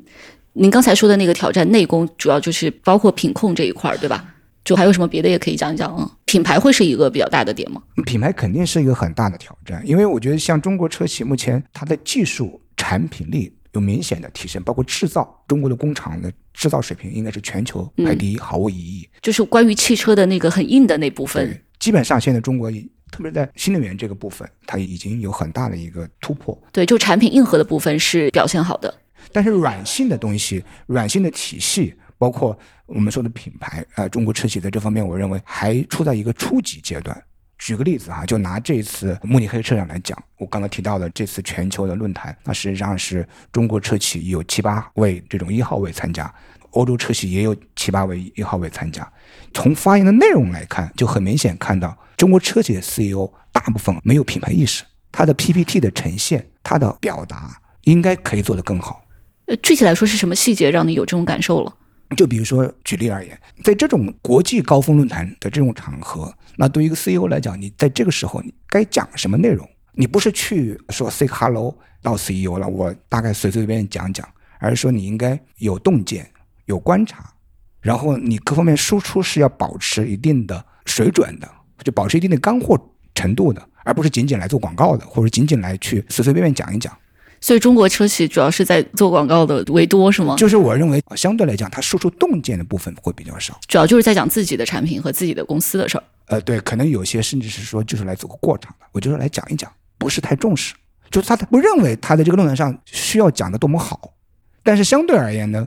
[0.52, 4.31] 您刚才说的那个挑战内功，主要就是包括品控这一块儿，对吧？
[4.64, 6.10] 就还有什么别的也可以讲一讲啊？
[6.24, 7.82] 品牌会是一个比较大的点吗？
[8.06, 19.08] 品牌肯定是一个很大的挑战，因为我觉得像中国车企目前它的技术产品力有明显的提升，包括制造，中国的工厂的制造水平应该是全球排第一，毫无疑义。
[19.20, 22.70] 就是关于汽车的那个很硬的那部分，，基本上现在中国
[23.10, 26.56] 特别在新能源这个部分，它已经有很大的一个突破。
[26.72, 28.94] 对，就产品硬核的部分是表现好的。
[29.32, 32.56] 但是软性的东西、软性的体系，包括
[32.86, 37.20] 我们说的品牌，呃，中国车企在这方面，我认为还处在一个初级阶段。
[37.58, 46.32] 举个例子哈，就拿这次慕尼黑车展来讲，我刚才提到的这次全球的论坛，那实际上是中国车企有七八位这种一号位参加，
[46.70, 49.12] 欧洲车企也有七八位一号位参加。
[49.52, 59.04] 从发言的内容来看，就很明显看到中国车企的 CEO 大部分没有品牌意识，他的 PPT 的呈现，他的表达应该可以做得更好。
[59.46, 61.74] 呃，具体来说是什么细节让你有这种感受了？
[62.16, 69.68] 就比如说，举例而言，在这种国际高峰论坛的这种场合，那对于一个 CEO 来讲，你在这个时候你该讲什么内容？
[69.94, 74.26] 你不是去说 say hello 到 CEO 了，我大概随随便便讲讲，
[74.58, 76.30] 而是说你应该有洞见、
[76.66, 77.32] 有观察，
[77.80, 81.48] 然后你各方面输出是要保持一定的水准的，
[81.84, 82.78] 就保持一定的干货
[83.14, 86.96] 程度的，而不是仅仅来做广告的，或者仅仅来去随随便便讲一讲。
[87.42, 90.36] 所以中国车企主要是在做广告的为多是吗？
[90.36, 93.58] 就是我认为，呃相对来讲，它输出洞见的部分会比较少。
[93.66, 96.04] 主要就是在讲自己的产品和自己的公司的事儿。
[96.26, 100.72] 呃，对，可能有些甚至是说就是来走个过场的，我就是来讲一讲，不是太重视，
[101.10, 104.14] 就是他不认为他在这个论坛上需要讲的多么好，
[104.62, 105.66] 但是相对而言呢，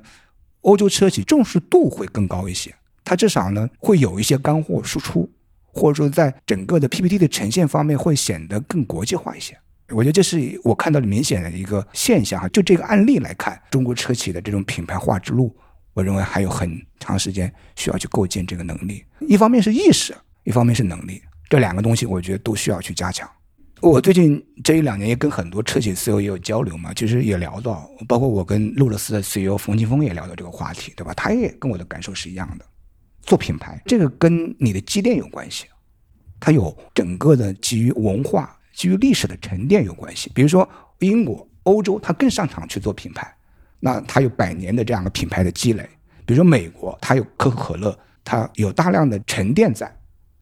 [0.61, 5.29] 欧洲车企重视度会更高一些，它至少呢会有一些干货输出，
[5.73, 9.57] 或者说在整个的 PPT 的呈现方面会显得更国际化一些。
[9.89, 12.47] 我觉得这是我看到的明显的一个现象哈。
[12.49, 15.55] 就这个案例来看，中国车企的这种品牌化之路，
[15.93, 19.03] 我认为还有很长时间需要去构建这个能力。
[19.21, 23.29] 一方面是意识，一方面是能力，这两个东西我觉得都需要去加强。
[23.81, 31.13] 我最近这一两年也跟很多车企 CEO 也有交流嘛，其实也聊到，包括我跟路乐斯的 CEO 冯清峰也聊到这个话题，对吧？
[31.13, 32.65] 他也跟我的感受是一样的。
[33.21, 35.65] 做品牌这个跟你的积淀有关系，
[36.39, 40.29] 它有整个的基于文化、基于历史的沉淀有关系。
[40.35, 43.33] 比如说英国、欧洲，它更擅长去做品牌，
[43.79, 45.89] 那它有百年的这样的品牌的积累。
[46.25, 49.91] 比如说美国，它有可口可乐，它有大量的沉淀在，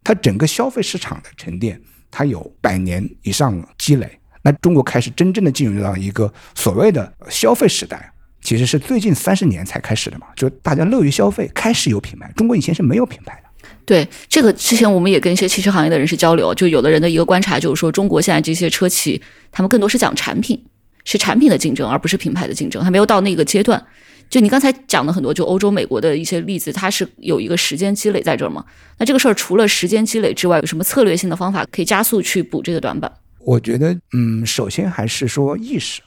[0.03, 4.19] 它整个消费市场的沉淀，它有百年以上积累。
[4.41, 12.31] 那中国开始真正的进入到一个所谓的消费时代，其实是最近三十年才开始的嘛，就大家乐于消费，开始有品牌。
[12.35, 13.49] 中国以前是没有品牌的。
[13.85, 20.63] 对这个，之前我们也跟一些汽车行业的人士交流，就有的人的一个观察就是说，中国现在这些车企，他们更多是讲产品，
[21.03, 23.83] 是产品的竞争，而不是品牌的竞争，还没有到那个阶段。
[24.29, 28.65] 就你刚才讲的很多，就欧洲、美国的一些例子，它是有一个时间积累在这儿嘛？
[28.97, 33.11] 那这个事儿除了时间积累之外，有什么策略性的方法可以加速去补这个短板？
[33.39, 36.01] 我觉得，嗯，首先还是说意识。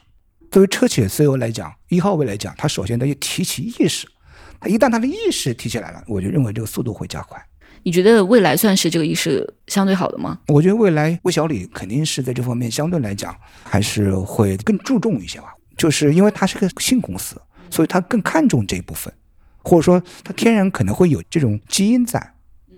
[0.51, 4.09] 作为车企的 CEO 来讲，一号位来讲，他首先得提起意识。
[4.59, 7.39] 他一旦他的意识提起来了，我就认为这个速度会加快。
[7.87, 10.37] 你觉得未来算是这个意识相对好的吗？
[10.49, 19.15] 我觉得未来魏小李肯定是在这方面相对来讲还是会更注重一些吧，就是因为他是个新公司，所以他更看重这一部分，
[19.63, 22.21] 或者说他天然可能会有这种基因在。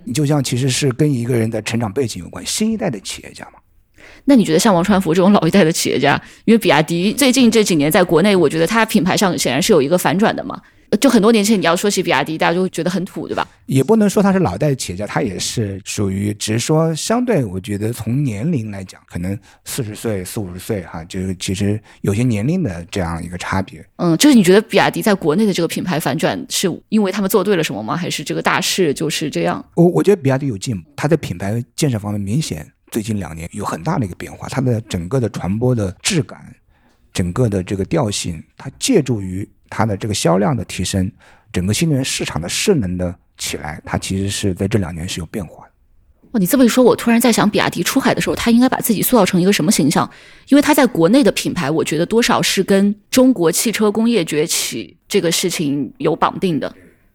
[0.05, 3.53] 你就像其实是跟一个人的成长背景有关，新一代的企业家嘛。
[4.27, 10.61] 那你觉得像王传福这种老一代的企业家，因为比亚迪最近这几年在国内，我觉得它品牌上显然是有一个反转的嘛。
[11.01, 13.47] 就很多年前你要说起比亚迪，大家就会觉得很土，对吧？
[13.66, 23.86] 也不能说他是老代企业家，他也是属于，只是说相对，我觉得从年龄来讲，可能四十岁、四五十岁哈，就是其实有些年龄的这样一个差别。
[23.97, 27.95] 嗯，就是你觉得比亚迪在国内的这个品牌反转，是因为他们做对了什么吗？
[27.95, 29.62] 还是这个大势就是这样？
[29.74, 36.55] 我我觉得比亚迪有进步，它在品牌建设方面明显最近两年有很大的一个变化，它的整个的传播的质感，
[37.12, 41.11] 整个的这个调性，它借助于它的这个销量的提升。
[41.51, 45.73] 整个新能源市场的势能的起来，它其实是在这两年是有变化的。
[46.33, 50.09] 哦，你这么一说，我突然在想，比亚迪出海的时候，它应该把自己塑造成一个什么形象？
[50.49, 56.71] 因为它在国内的品牌，我觉得多少是跟中国汽车工业崛起这个事情有绑定的，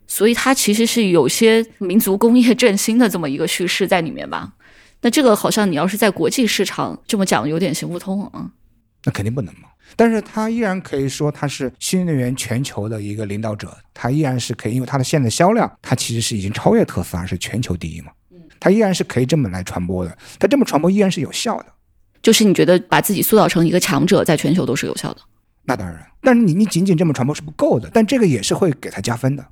[0.08, 4.52] 所以它其实是有些民族工业振兴的这么一个叙事在里面吧？
[5.02, 8.50] 那这个好像你要是在国际市场这么讲，有点行不通啊。
[9.04, 9.70] 那肯定不能嘛。
[9.96, 18.12] 但是它依然可以说它是新能源全球的一个领导者，它依然是可以，因为它的现在销量，它其实是已经超越特斯拉，是全球第一嘛。
[18.60, 21.66] 它依然是可以这么来传播的，它这么传播依然是有效的。
[22.22, 25.22] 就是你觉得把自己塑造成一个强者，在全球都是有效的？
[25.66, 29.46] 那当然，但是你你仅仅这么传播是不够的，但这个也是会给它加分的。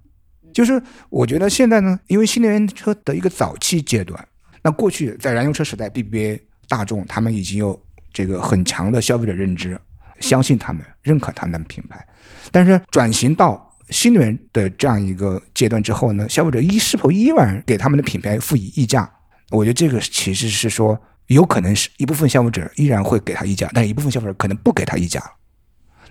[0.53, 4.25] 就是我觉得现在呢，因为新能源车的一个早期阶段，
[4.63, 7.81] 那过去在燃油车时代，BBA、大众他们已经有
[8.13, 9.79] 这个很强的消费者认知。
[10.19, 12.07] 相信他们，认可他们的品牌，
[12.51, 19.11] 但是转型到新能源的这样一个阶段之后呢，消费者一是否依然给他们的品牌赋予溢价？
[19.49, 20.95] 我觉得这个其实是说，
[21.25, 25.19] 有可能是一部分消费者依然会给他溢价，但一部分消费者可能不给他溢价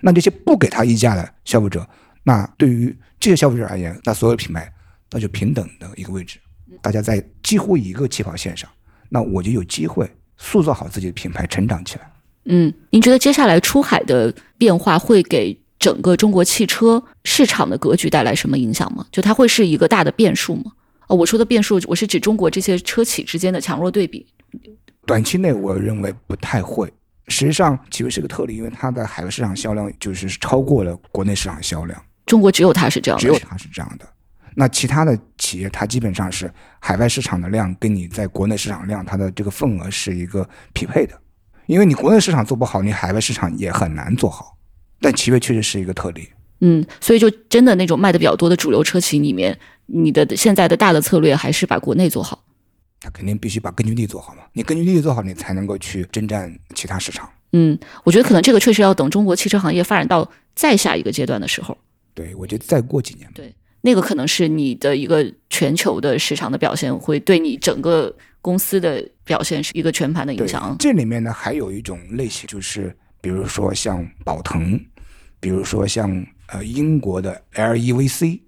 [0.01, 1.87] 那这些不给他溢价的消费者，
[2.23, 4.69] 那对于这些消费者而言，那所有品牌
[5.09, 6.37] 那就平等的一个位置，
[6.81, 8.69] 大家在几乎一个起跑线上，
[9.07, 10.11] 那我就有机会
[10.41, 12.11] 塑造好自己的品牌，成长起来。
[12.45, 19.05] 嗯，您觉得接下来出海的变化会给整个中国汽车市场的格局带来什么影响吗？
[19.11, 20.71] 就它会是一个大的变数吗？
[21.07, 24.25] 哦，我说的变数，我是指中国这些车企之间的强弱对比。
[25.05, 26.91] 短期内我认为不太会。
[27.27, 32.03] 实际上，奇瑞是个特例，因为它的海外市场销量就是超过了国内市场销量。
[32.25, 34.05] 中国只有它是这样的，只有它是这样的。
[34.55, 41.19] 那其他的企业，它基本上是海外市场的量跟你在国内市场量，它的这个份额是一个匹配的。
[41.67, 44.57] 因为你国内市场做不好，你海外市场也很难做好。
[44.99, 46.27] 但奇瑞确实是一个特例。
[46.59, 52.43] 嗯，所以就真的那种卖的比较多的主流车企里面，你的现在的大的策略还是把国内做好。
[52.99, 57.27] 他肯定必须把根据地做好嘛，你根据地做好，你才能够去征战其他市场。
[57.53, 61.75] 嗯，我觉得可能这个确实要等中国汽车行业发展到再下一个阶段的时候。
[62.13, 63.27] 对，我觉得再过几年。
[63.33, 68.15] 对，那个可能是你的一个全球的市场的表现，会对你整个。
[68.43, 70.75] 公司的表现是一个全盘的影响。
[70.79, 74.83] 这里面呢，还有一种类型，就是比如说像宝腾，
[75.39, 78.39] 比如说像呃英国的 LEVC，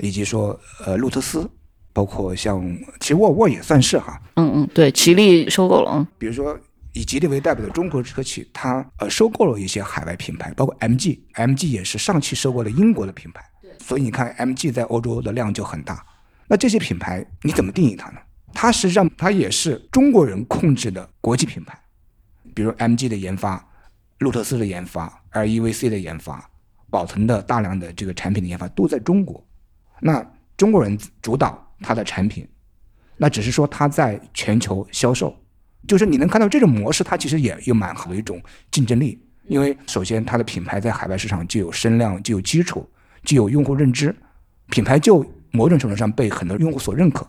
[0.00, 1.46] 以及说呃路特斯，
[1.92, 2.66] 包括像
[2.98, 4.18] 其实沃尔沃也算是哈。
[4.36, 6.08] 嗯嗯，对，吉利收购了。
[6.16, 6.58] 比如说
[6.94, 13.44] 以吉利为代表的中国车企，它呃收购了一些海外品牌，包括 MG，MG 也是上汽收购了英国的品牌。
[13.80, 16.04] 所以你看 MG 在欧洲的量就很大。
[16.48, 18.18] 那这些品牌你怎么定义它呢？
[18.52, 21.78] 它实际上，它也是中国人控制的国际品牌，
[22.54, 23.62] 比如 MG 的研发、
[24.20, 26.48] 路特斯的研发、LEVC 的研发、
[26.88, 29.44] 宝腾的大量的这个产品的研发都在中国。
[30.00, 30.24] 那
[30.56, 32.48] 中国人主导它的产品，
[33.16, 35.36] 那只是说它在全球销售，
[35.86, 39.20] 就是你能看到这种模式，它其实也有蛮好的一种竞争力。
[39.48, 42.88] 因为首先它的品牌在海外市场就有声量，就有基础，
[43.26, 44.14] 就有用户认知，
[44.70, 47.28] 品牌就某种程度上被很多用户所认可。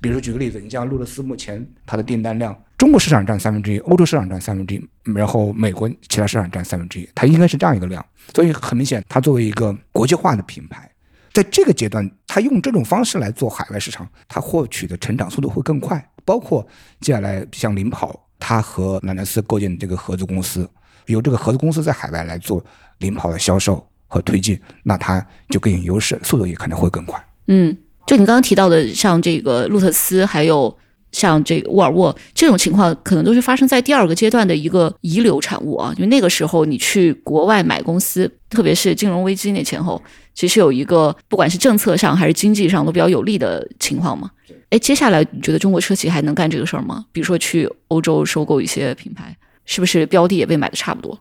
[0.00, 8.04] 比如说，举个例子，你像路特斯，目前它的订单量，中国市场占三分之一，欧洲市场占三分之一，然后美国其他市场占三分之一，它应该是这样一个量。
[8.34, 10.90] 所以很明显，它作为一个国际化的品牌，
[11.34, 16.02] 在这个阶段，它用这种方式来做海外市场，它获取的成长速度会更快。
[16.24, 16.66] 包括
[17.00, 20.68] 接下来像领跑，它和兰德斯构建这个合资公司，
[21.06, 22.64] 由这个合资公司在海外来做
[22.98, 27.18] 领跑的销售和推进，那它就更有优势，速度也可能会更快。
[27.46, 27.74] 嗯。
[28.06, 30.76] 就你刚刚提到的，像这个路特斯，还有
[31.12, 35.94] 像这个沃尔沃这种情况，可能都是发生在第二个阶段的一个遗留产物啊。
[35.96, 40.02] 因为那个时候你去国外买公司，特别是金融危机那前后，
[40.34, 44.28] 其实有一个不管是政策上还是经济上都比较有利的情况嘛。
[44.70, 47.04] 哎，接下来你觉得中国车企还能干这个事儿吗？
[47.12, 49.36] 比如说去欧洲收购一些品牌，
[49.66, 51.16] 是不是标的也被买的差不多？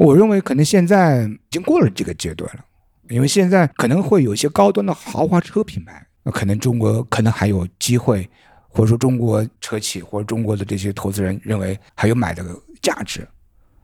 [0.00, 2.64] 我认为可能现在已经过了这个阶段了，
[3.10, 6.02] 因为现在可能会有一些高端的豪华车品牌。
[6.22, 8.26] 那可能中国可能还有机会，
[8.66, 12.42] 或者说中国车企或者中国的这些投资人认为还有买的
[12.80, 13.28] 价值。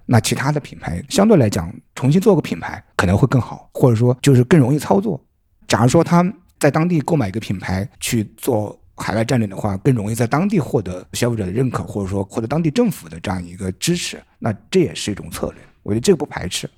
[0.07, 5.23] 那其他的品牌相对来讲，重新做个品牌可能会更好，或者说就是更容易操作。
[5.69, 6.25] 假如说他
[6.59, 15.61] 在当地购买一个品牌去做海外战略的话，更容易在当地获得消费者的认可，或者说获得当地政府的这样一个支持，那这也是一种策略。
[15.87, 16.69] 我觉得这个不排斥。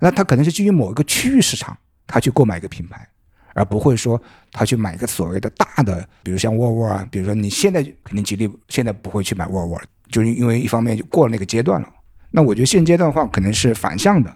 [0.00, 3.04] 那他可能是基于某一个区域市场，他去购买一个品牌，
[3.54, 4.20] 而不会说
[4.52, 11.88] 他去买一个所谓的大的，比如像沃尔沃啊，比如说你现在肯定吉利现在不会去买沃尔沃，就是因为一方面就过了那个阶段了。
[12.30, 14.32] 那我觉得现阶段的话，可能是反向的，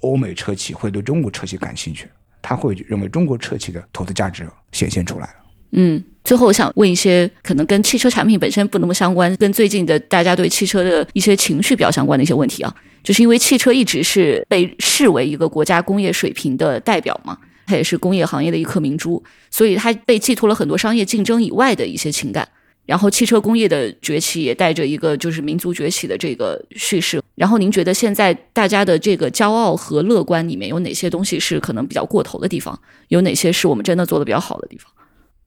[0.00, 2.06] 欧美车企会对中国车企感兴趣，
[2.42, 5.34] 他会认为中国车企的投资价值显现出来了。
[5.72, 12.74] 嗯，最后我想问一些可能跟汽车产品本身不那么相关，跟最近的大家对汽车的一些情绪比较相关的一些问题啊。
[13.02, 22.46] 就是因为汽车一直是被视为一个国家工业水平的代表嘛，它也是工业行业的一颗明珠，所以它被寄托了很多商业竞争以外的一些情感。
[22.84, 27.22] 然后汽车工业的崛起也带着一个就是民族崛起的这个叙事。
[27.36, 32.76] 然后您觉得现在大家的这个骄傲和乐观里面有哪些东西是可能比较过头的地方？
[33.08, 34.90] 有哪些是我们真的做的比较好的地方？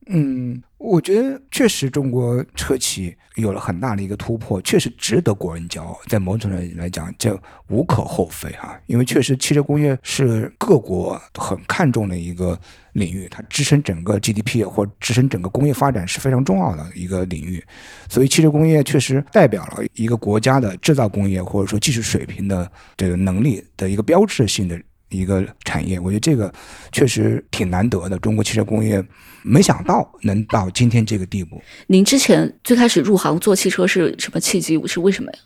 [0.08, 5.98] 嗯，我觉得确实中国车企有了很大的一个突破，确实值得国人骄傲。
[6.08, 7.40] 在某种程度来讲，这
[7.70, 12.60] 无可厚非哈，因为确实汽车工业是各国很看重的一个
[12.92, 17.64] 领域，它支撑整个 GDP 或支撑整个工业发展是非常重要的一个领域。
[18.10, 24.80] 所以，汽车工业确实代表了一个国家的制造工业或者说技术水平的这个能力的一个标志性的。
[25.18, 26.54] 一个产业，我觉得这个
[26.92, 28.18] 确实挺难得的。
[28.20, 29.04] 中国汽车工业
[29.42, 31.62] 没想到能到今天这个地步。
[31.88, 34.82] 您之前最开始入行做汽车是什么契机？
[34.88, 35.40] 是为什么呀？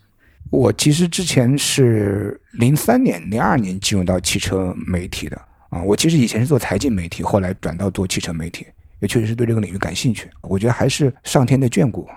[0.50, 5.36] 我其实之前是零三年、零二年进入到汽车媒体的
[5.70, 5.82] 啊。
[5.84, 8.66] 我其实以前是做财经媒体，后来转到做汽车媒体，
[9.00, 10.30] 也确实是对这个领域感兴趣。
[10.42, 12.08] 我觉得还是上天的眷顾。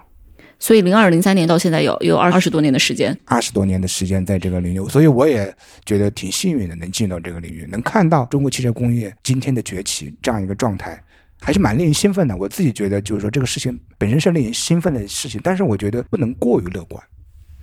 [0.63, 5.53] 所以，零二零三年到现在有有二二十多年的时间，二十多年的时间在这个领域，所以我也
[5.87, 11.03] 觉得挺幸运的，能进到这个领域，能看到中国汽车工业今天的崛起这样一个状态，
[11.41, 12.37] 还是蛮令人兴奋的。
[12.37, 17.03] 我自己觉得，就是说这个事情本身是令人兴奋的事情，但是我觉得不能过于乐观，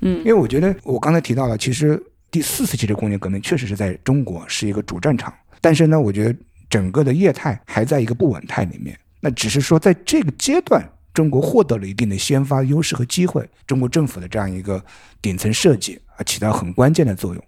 [0.01, 5.31] 嗯，因为我觉得我刚才提到了，其实第四次汽车工业革命确实是在中国是一个主战场，
[5.61, 6.35] 但是呢，我觉得
[6.67, 10.83] 整个的业态还在一个不稳态里面，那只是说在这个阶段。
[11.17, 14.79] 中国获得了一定的先发优势和机会，中国政府的这样一个
[15.19, 17.43] 顶层设计啊，起到很关键的作用，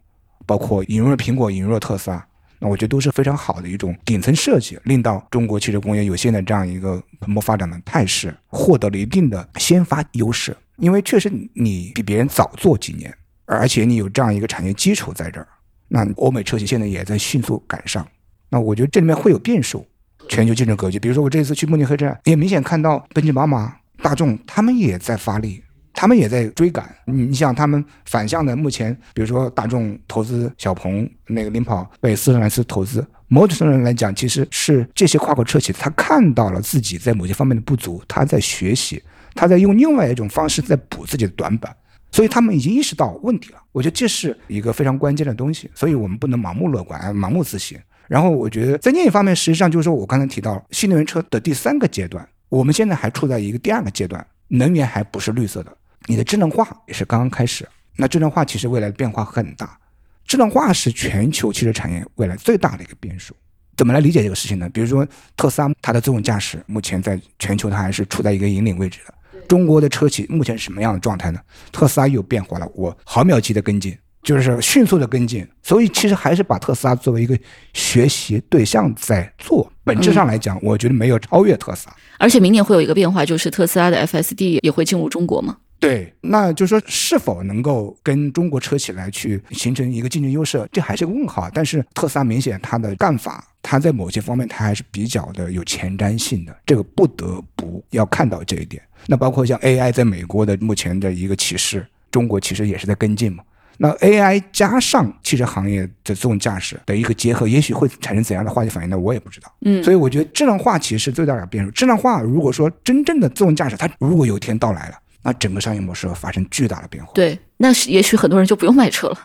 [0.47, 2.25] 包括引入了苹果，引入了特斯拉，
[2.57, 10.57] 那我觉得都是非常好的一种顶层设计，令到中国汽车工业有现在这样一个蓬勃发展的态势，获得了一定的先发优势。
[10.77, 13.15] 因为确实你比别人早做几年，
[13.45, 15.47] 而且你有这样一个产业基础在这儿，
[15.89, 18.07] 那欧美车企现在也在迅速赶上，
[18.49, 19.85] 那我觉得这里面会有变数。
[20.29, 25.61] 全球竞争格局，比如说我这一次去慕尼黑站，也明显看到奔驰、宝马、大众他们也在发力，
[25.91, 26.87] 他们也在追赶。
[27.05, 39.01] 你像他们反向的，目前比如说大众投资小鹏，那个领跑被斯特兰斯投资，某种程度上来讲，其实是这些跨国车企他看到了自己在某些方面的不足，他在学习，
[39.33, 41.75] 他在用另外一种方式在补自己的短板，
[42.11, 43.59] 所以他们已经意识到问题了。
[43.71, 47.77] 我觉得这是一个非常关键的东西，所以我们不能盲目乐观，盲目自信。
[48.09, 55.71] 然后我觉得，在另一方面，实际上就是说我刚才提到新能源车的第三个阶段，我们现在还处在一个第二个阶段，能源还不是绿色的，
[56.07, 57.69] 你的智能化也是刚刚开始。
[57.95, 59.77] 那智能化其实未来的变化很大，
[60.25, 63.35] 智能化是全球汽车产业未来最大的一个变数。
[63.77, 64.67] 怎么来理解这个事情呢？
[64.69, 65.07] 比如说
[65.37, 69.13] 特斯拉，它的自动驾驶目前在全球它还是处在一个引领位置的。
[69.47, 71.39] 中国的车企目前什么样的状态呢？
[71.71, 73.95] 特斯拉又变化了，我毫秒级的跟进。
[74.21, 77.37] 就是迅速的跟进，所以其实还是把特斯拉作为一个
[77.73, 79.71] 学习对象在做。
[79.83, 81.95] 本质上来讲，我觉得没有超越特斯拉。
[82.17, 85.57] 而且明年会有一个变化，就是特斯拉的 FSD 也会进入中国吗？
[85.79, 91.49] 对，那就是说是否能够跟中国车企来去形成一个竞争优势，这还是个问号。
[91.53, 98.83] 但是特斯拉明显它的干法，它在某些方面它还是比较的有前瞻性的，这个不得不要看到这一点。
[99.07, 103.41] 那包括像 AI 在美国的目前的一个起势，中国其实也是在跟进嘛。
[103.81, 108.99] 那 AI 加上汽车行业的自动驾驶的一个结合，也许会产生怎样的化学反应呢？
[108.99, 109.49] 我也不知道。
[109.61, 111.71] 嗯，所以我觉得智能化其实是最大的变数。
[111.71, 117.11] 智能化如果说真正的自动驾驶，它如果有一天到来了，那整个商业模式会发生巨大的变化。
[117.13, 119.17] 对，那是也许很多人就不用买车了。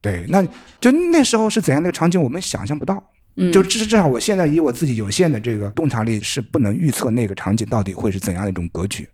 [0.00, 0.42] 对，那
[0.80, 3.02] 就那时候是怎样的一个场景，我们想象不到。
[3.36, 9.06] 嗯，就至至少我现在以我自己有限的这个洞察力，是不能预测那个场景到底会是怎样的一种格局。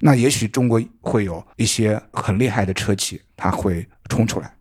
[0.00, 3.86] 那也许中国会有一些很厉害的车企，它会。
[4.08, 4.54] 冲出来，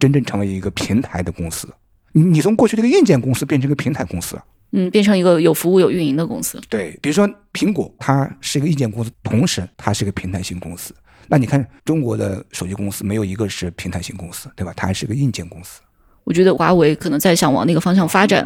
[0.00, 1.68] 真正成为一个平台的公司。
[2.10, 4.36] 你你从过去的一个硬件公司变成一个平台公司，
[4.72, 6.60] 嗯，变成一个有服务有运营的公司。
[6.68, 10.92] 对，比如说苹果，它是一个硬件公司，同时它是一个平台型公司。
[11.28, 14.72] 那你看中国的手机公司，没有一个是平台型公司，对吧？
[14.76, 15.80] 它还是个硬件公司。
[16.24, 18.44] 我觉得华为可能在想往那个方向发展。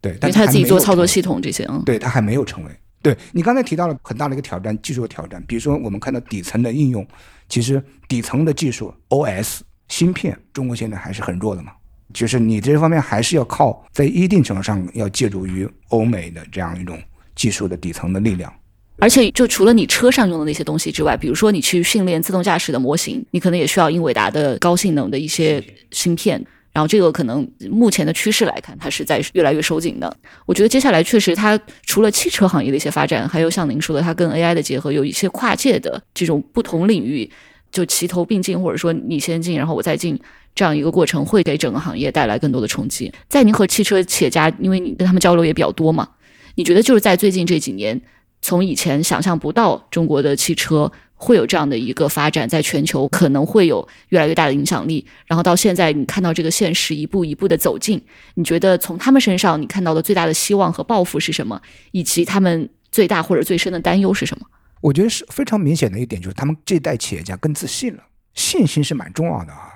[0.00, 1.16] 对，因但为它自己做操作系。
[1.16, 2.70] 系统这些，嗯，对，它还没有成为。
[3.02, 5.42] 对你刚才提到了很大的一个挑战，技术的挑战。
[5.46, 7.06] 比如说，我们看到底层的应用，
[7.48, 11.72] 其实底层的技术 OS 芯片，中国现在还是很弱的嘛。
[12.12, 17.00] 就是你这方面还是要靠在一定程度上要借助于欧美的这样一种
[17.34, 18.52] 技术的底层的力量。
[18.98, 26.44] 而且就除了你车上用的那些东西之外，比如说你去训练自动驾驶的模型，你可能也需要英伟达的高性能的一些芯片。
[26.72, 30.16] 然后这个可能目前的趋势来看，它是在越来越收紧的。
[30.46, 37.28] 我觉得接下来确实，它除了汽车行业的一些发展，还有像您说的，它跟 AI 的结合，有一些跨界的这种不同领域
[37.72, 40.18] 就齐头并进，或者说你先进，然后我再进
[40.54, 43.12] 这样一个过程，会给整个行业带来更多的冲击。
[43.28, 46.08] 在您和汽车企业家，因为你跟他们交流也比较多嘛，
[46.54, 48.00] 你觉得就是在最近这几年，
[48.42, 50.90] 从以前想象不到中国的汽车
[51.22, 58.02] 会有这样的一个发展，在全球可能会有越来越大的影响力，然后到现在你看到这个现实一步一步的走近，
[58.36, 61.60] 你觉得从他们身上你看到的最大的希望和抱负是什么，
[61.92, 64.46] 以及他们最大或者最深的担忧是什么？
[64.80, 68.02] 我觉得是非常明显的一点，就是他们这代企业家更自信了，
[68.32, 69.74] 信心是蛮重要的啊。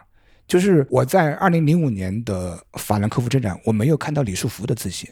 [0.49, 5.11] 就是我在二零零五年的法兰克福车展，我没有看到李书福的自信。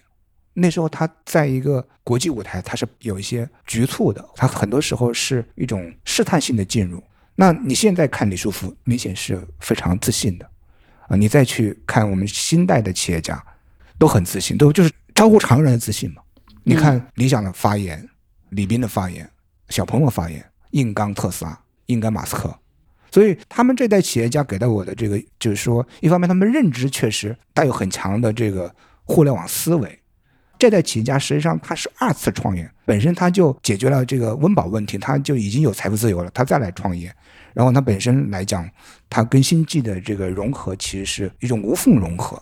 [0.55, 7.03] 那时候他在一个国际舞台，他是有一些局促的，他很多时候是一种试探性的进入。
[7.35, 10.49] 那你现在看李书福，明显是非常自信的
[11.09, 11.17] 啊。
[11.17, 13.43] 你再去看我们新代的企业家，
[13.99, 16.23] 都很自信，都就是超乎常人的自信嘛。
[16.63, 18.07] 你看李想的发言，
[18.51, 19.29] 李斌的发言，
[19.71, 22.55] 小鹏的发言，硬刚特斯拉，硬刚马斯克。
[23.11, 28.75] 所以他们这代企业家给到我的这个，就是说，一方面他们认知确实带有很强的这个
[29.05, 30.02] 互联网思维。
[30.63, 37.13] 这代企业家实际上他是二次创业，本身他就解决了这个温饱问题，他就已经有财富自由了，他再来创业，
[37.53, 38.71] 然后他本身来讲，
[39.11, 42.41] 他跟星际的这个融合其实是一种无缝融合。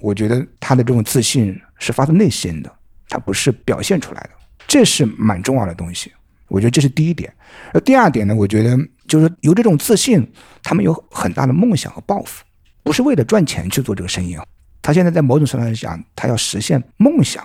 [0.00, 2.72] 我觉得他的这种自信是发自内心的，
[3.08, 4.30] 他不是表现出来的，
[4.68, 6.12] 这是蛮重要的东西。
[6.46, 7.34] 我觉得这是第一点。
[7.74, 10.24] 而第二点呢，我觉得就是有这种自信，
[10.62, 12.44] 他们有很大的梦想和抱负，
[12.84, 14.44] 不是为了赚钱去做这个生意啊。
[14.80, 17.44] 他现在在某种程度上讲，他要实现梦想。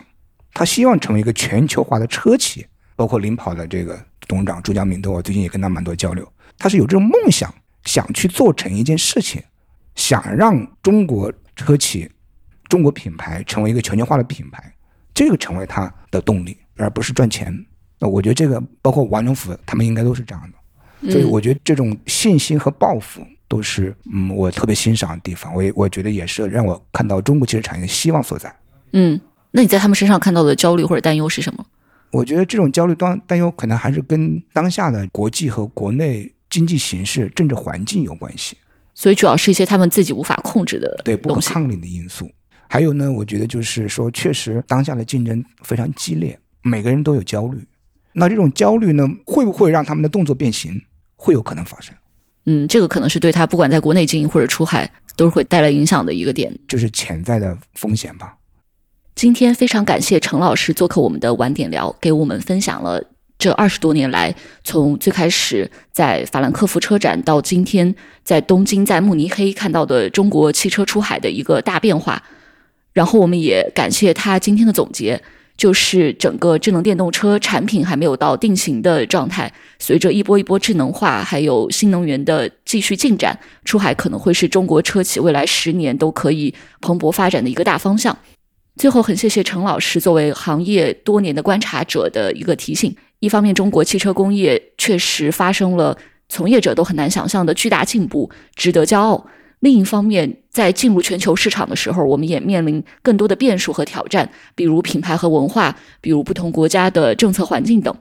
[0.53, 6.27] 他希望成为一个全球化的车企，包括领跑的这个董事长朱江明，都我最近也跟他蛮多交流。
[6.57, 7.53] 他是有这种梦想，
[7.85, 9.41] 想去做成一件事情，
[9.95, 12.09] 想让中国车企、
[12.69, 14.73] 中国品牌成为一个全球化的品牌，
[15.13, 17.53] 这个成为他的动力，而不是赚钱。
[17.97, 25.53] 那我觉得这个包括王仁甫他们应该都是这样的，所以我觉得这种信心和抱负都是嗯我特别欣赏的地方。
[25.55, 28.53] 我也我觉得也是让我看到中国汽车产业的希望所在。
[28.93, 29.19] 嗯。
[29.51, 31.65] 那你在他们身上看到的焦虑或者担忧是什么？
[32.11, 38.57] 我觉得这种焦虑担担忧可能还是跟当下的国际和国内经济形势、政治环境有关系。
[38.93, 42.29] 所以主要是一些他们自己无法控制的对不可抗力的因素。
[42.67, 47.57] 还有呢，我觉得就是说，确实当下的竞争非常激烈，每个人都有焦虑。
[48.13, 50.81] 那这种焦虑呢，会不会让他们的动作变形？
[51.15, 51.95] 会有可能发生。
[52.45, 58.35] 嗯，这个可能是对他不管在国内经营或者出海都是会带来影响的一个点，就是潜在的风险吧。
[59.13, 63.03] 今天非常感谢程老师做客我们的晚点聊，给我们分享了
[63.37, 64.33] 这二十多年来，
[64.63, 67.93] 从最开始在法兰克福车展到今天
[68.23, 72.23] 在东京、在慕尼黑看到的中国汽车出海的一个大变化。
[72.93, 75.21] 然后我们也感谢他今天的总结，
[75.55, 88.17] 就是整个智能电动车产品还没有到定型的状态，随着一波一波智能化还有新能源的继续进展，出海可能会是中国车企未来十年都可以蓬勃发展的一个大方向。
[88.77, 92.95] 最后，很谢谢陈老师作为行业多年的观察者的一个提醒。
[93.19, 95.95] 一方面，中国汽车工业确实发生了
[96.29, 99.27] 从业者都很难想象的巨大进步，值得骄傲；
[99.59, 107.95] 另一方面，在进入全球市场的时候，我们也面临更多的变数和挑战，比如品牌和文化，比如不同国家的政策环境等。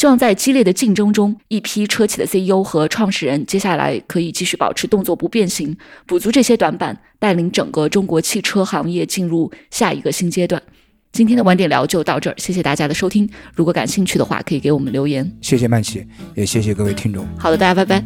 [0.00, 5.76] 希望在激烈的竞争中，一批车企的 CEO 和创始人接下来可以继续保持动作不变形，
[6.06, 10.62] 补足这些短板，带领整个中国汽车行业进入下一个新阶段。
[11.12, 13.28] 今天的晚点聊就到这儿，谢谢大家的收听。
[13.54, 15.30] 如果感兴趣的话，可以给我们留言。
[15.42, 17.26] 谢谢曼琪，也谢谢各位听众。
[17.38, 18.02] 好的，大家拜拜。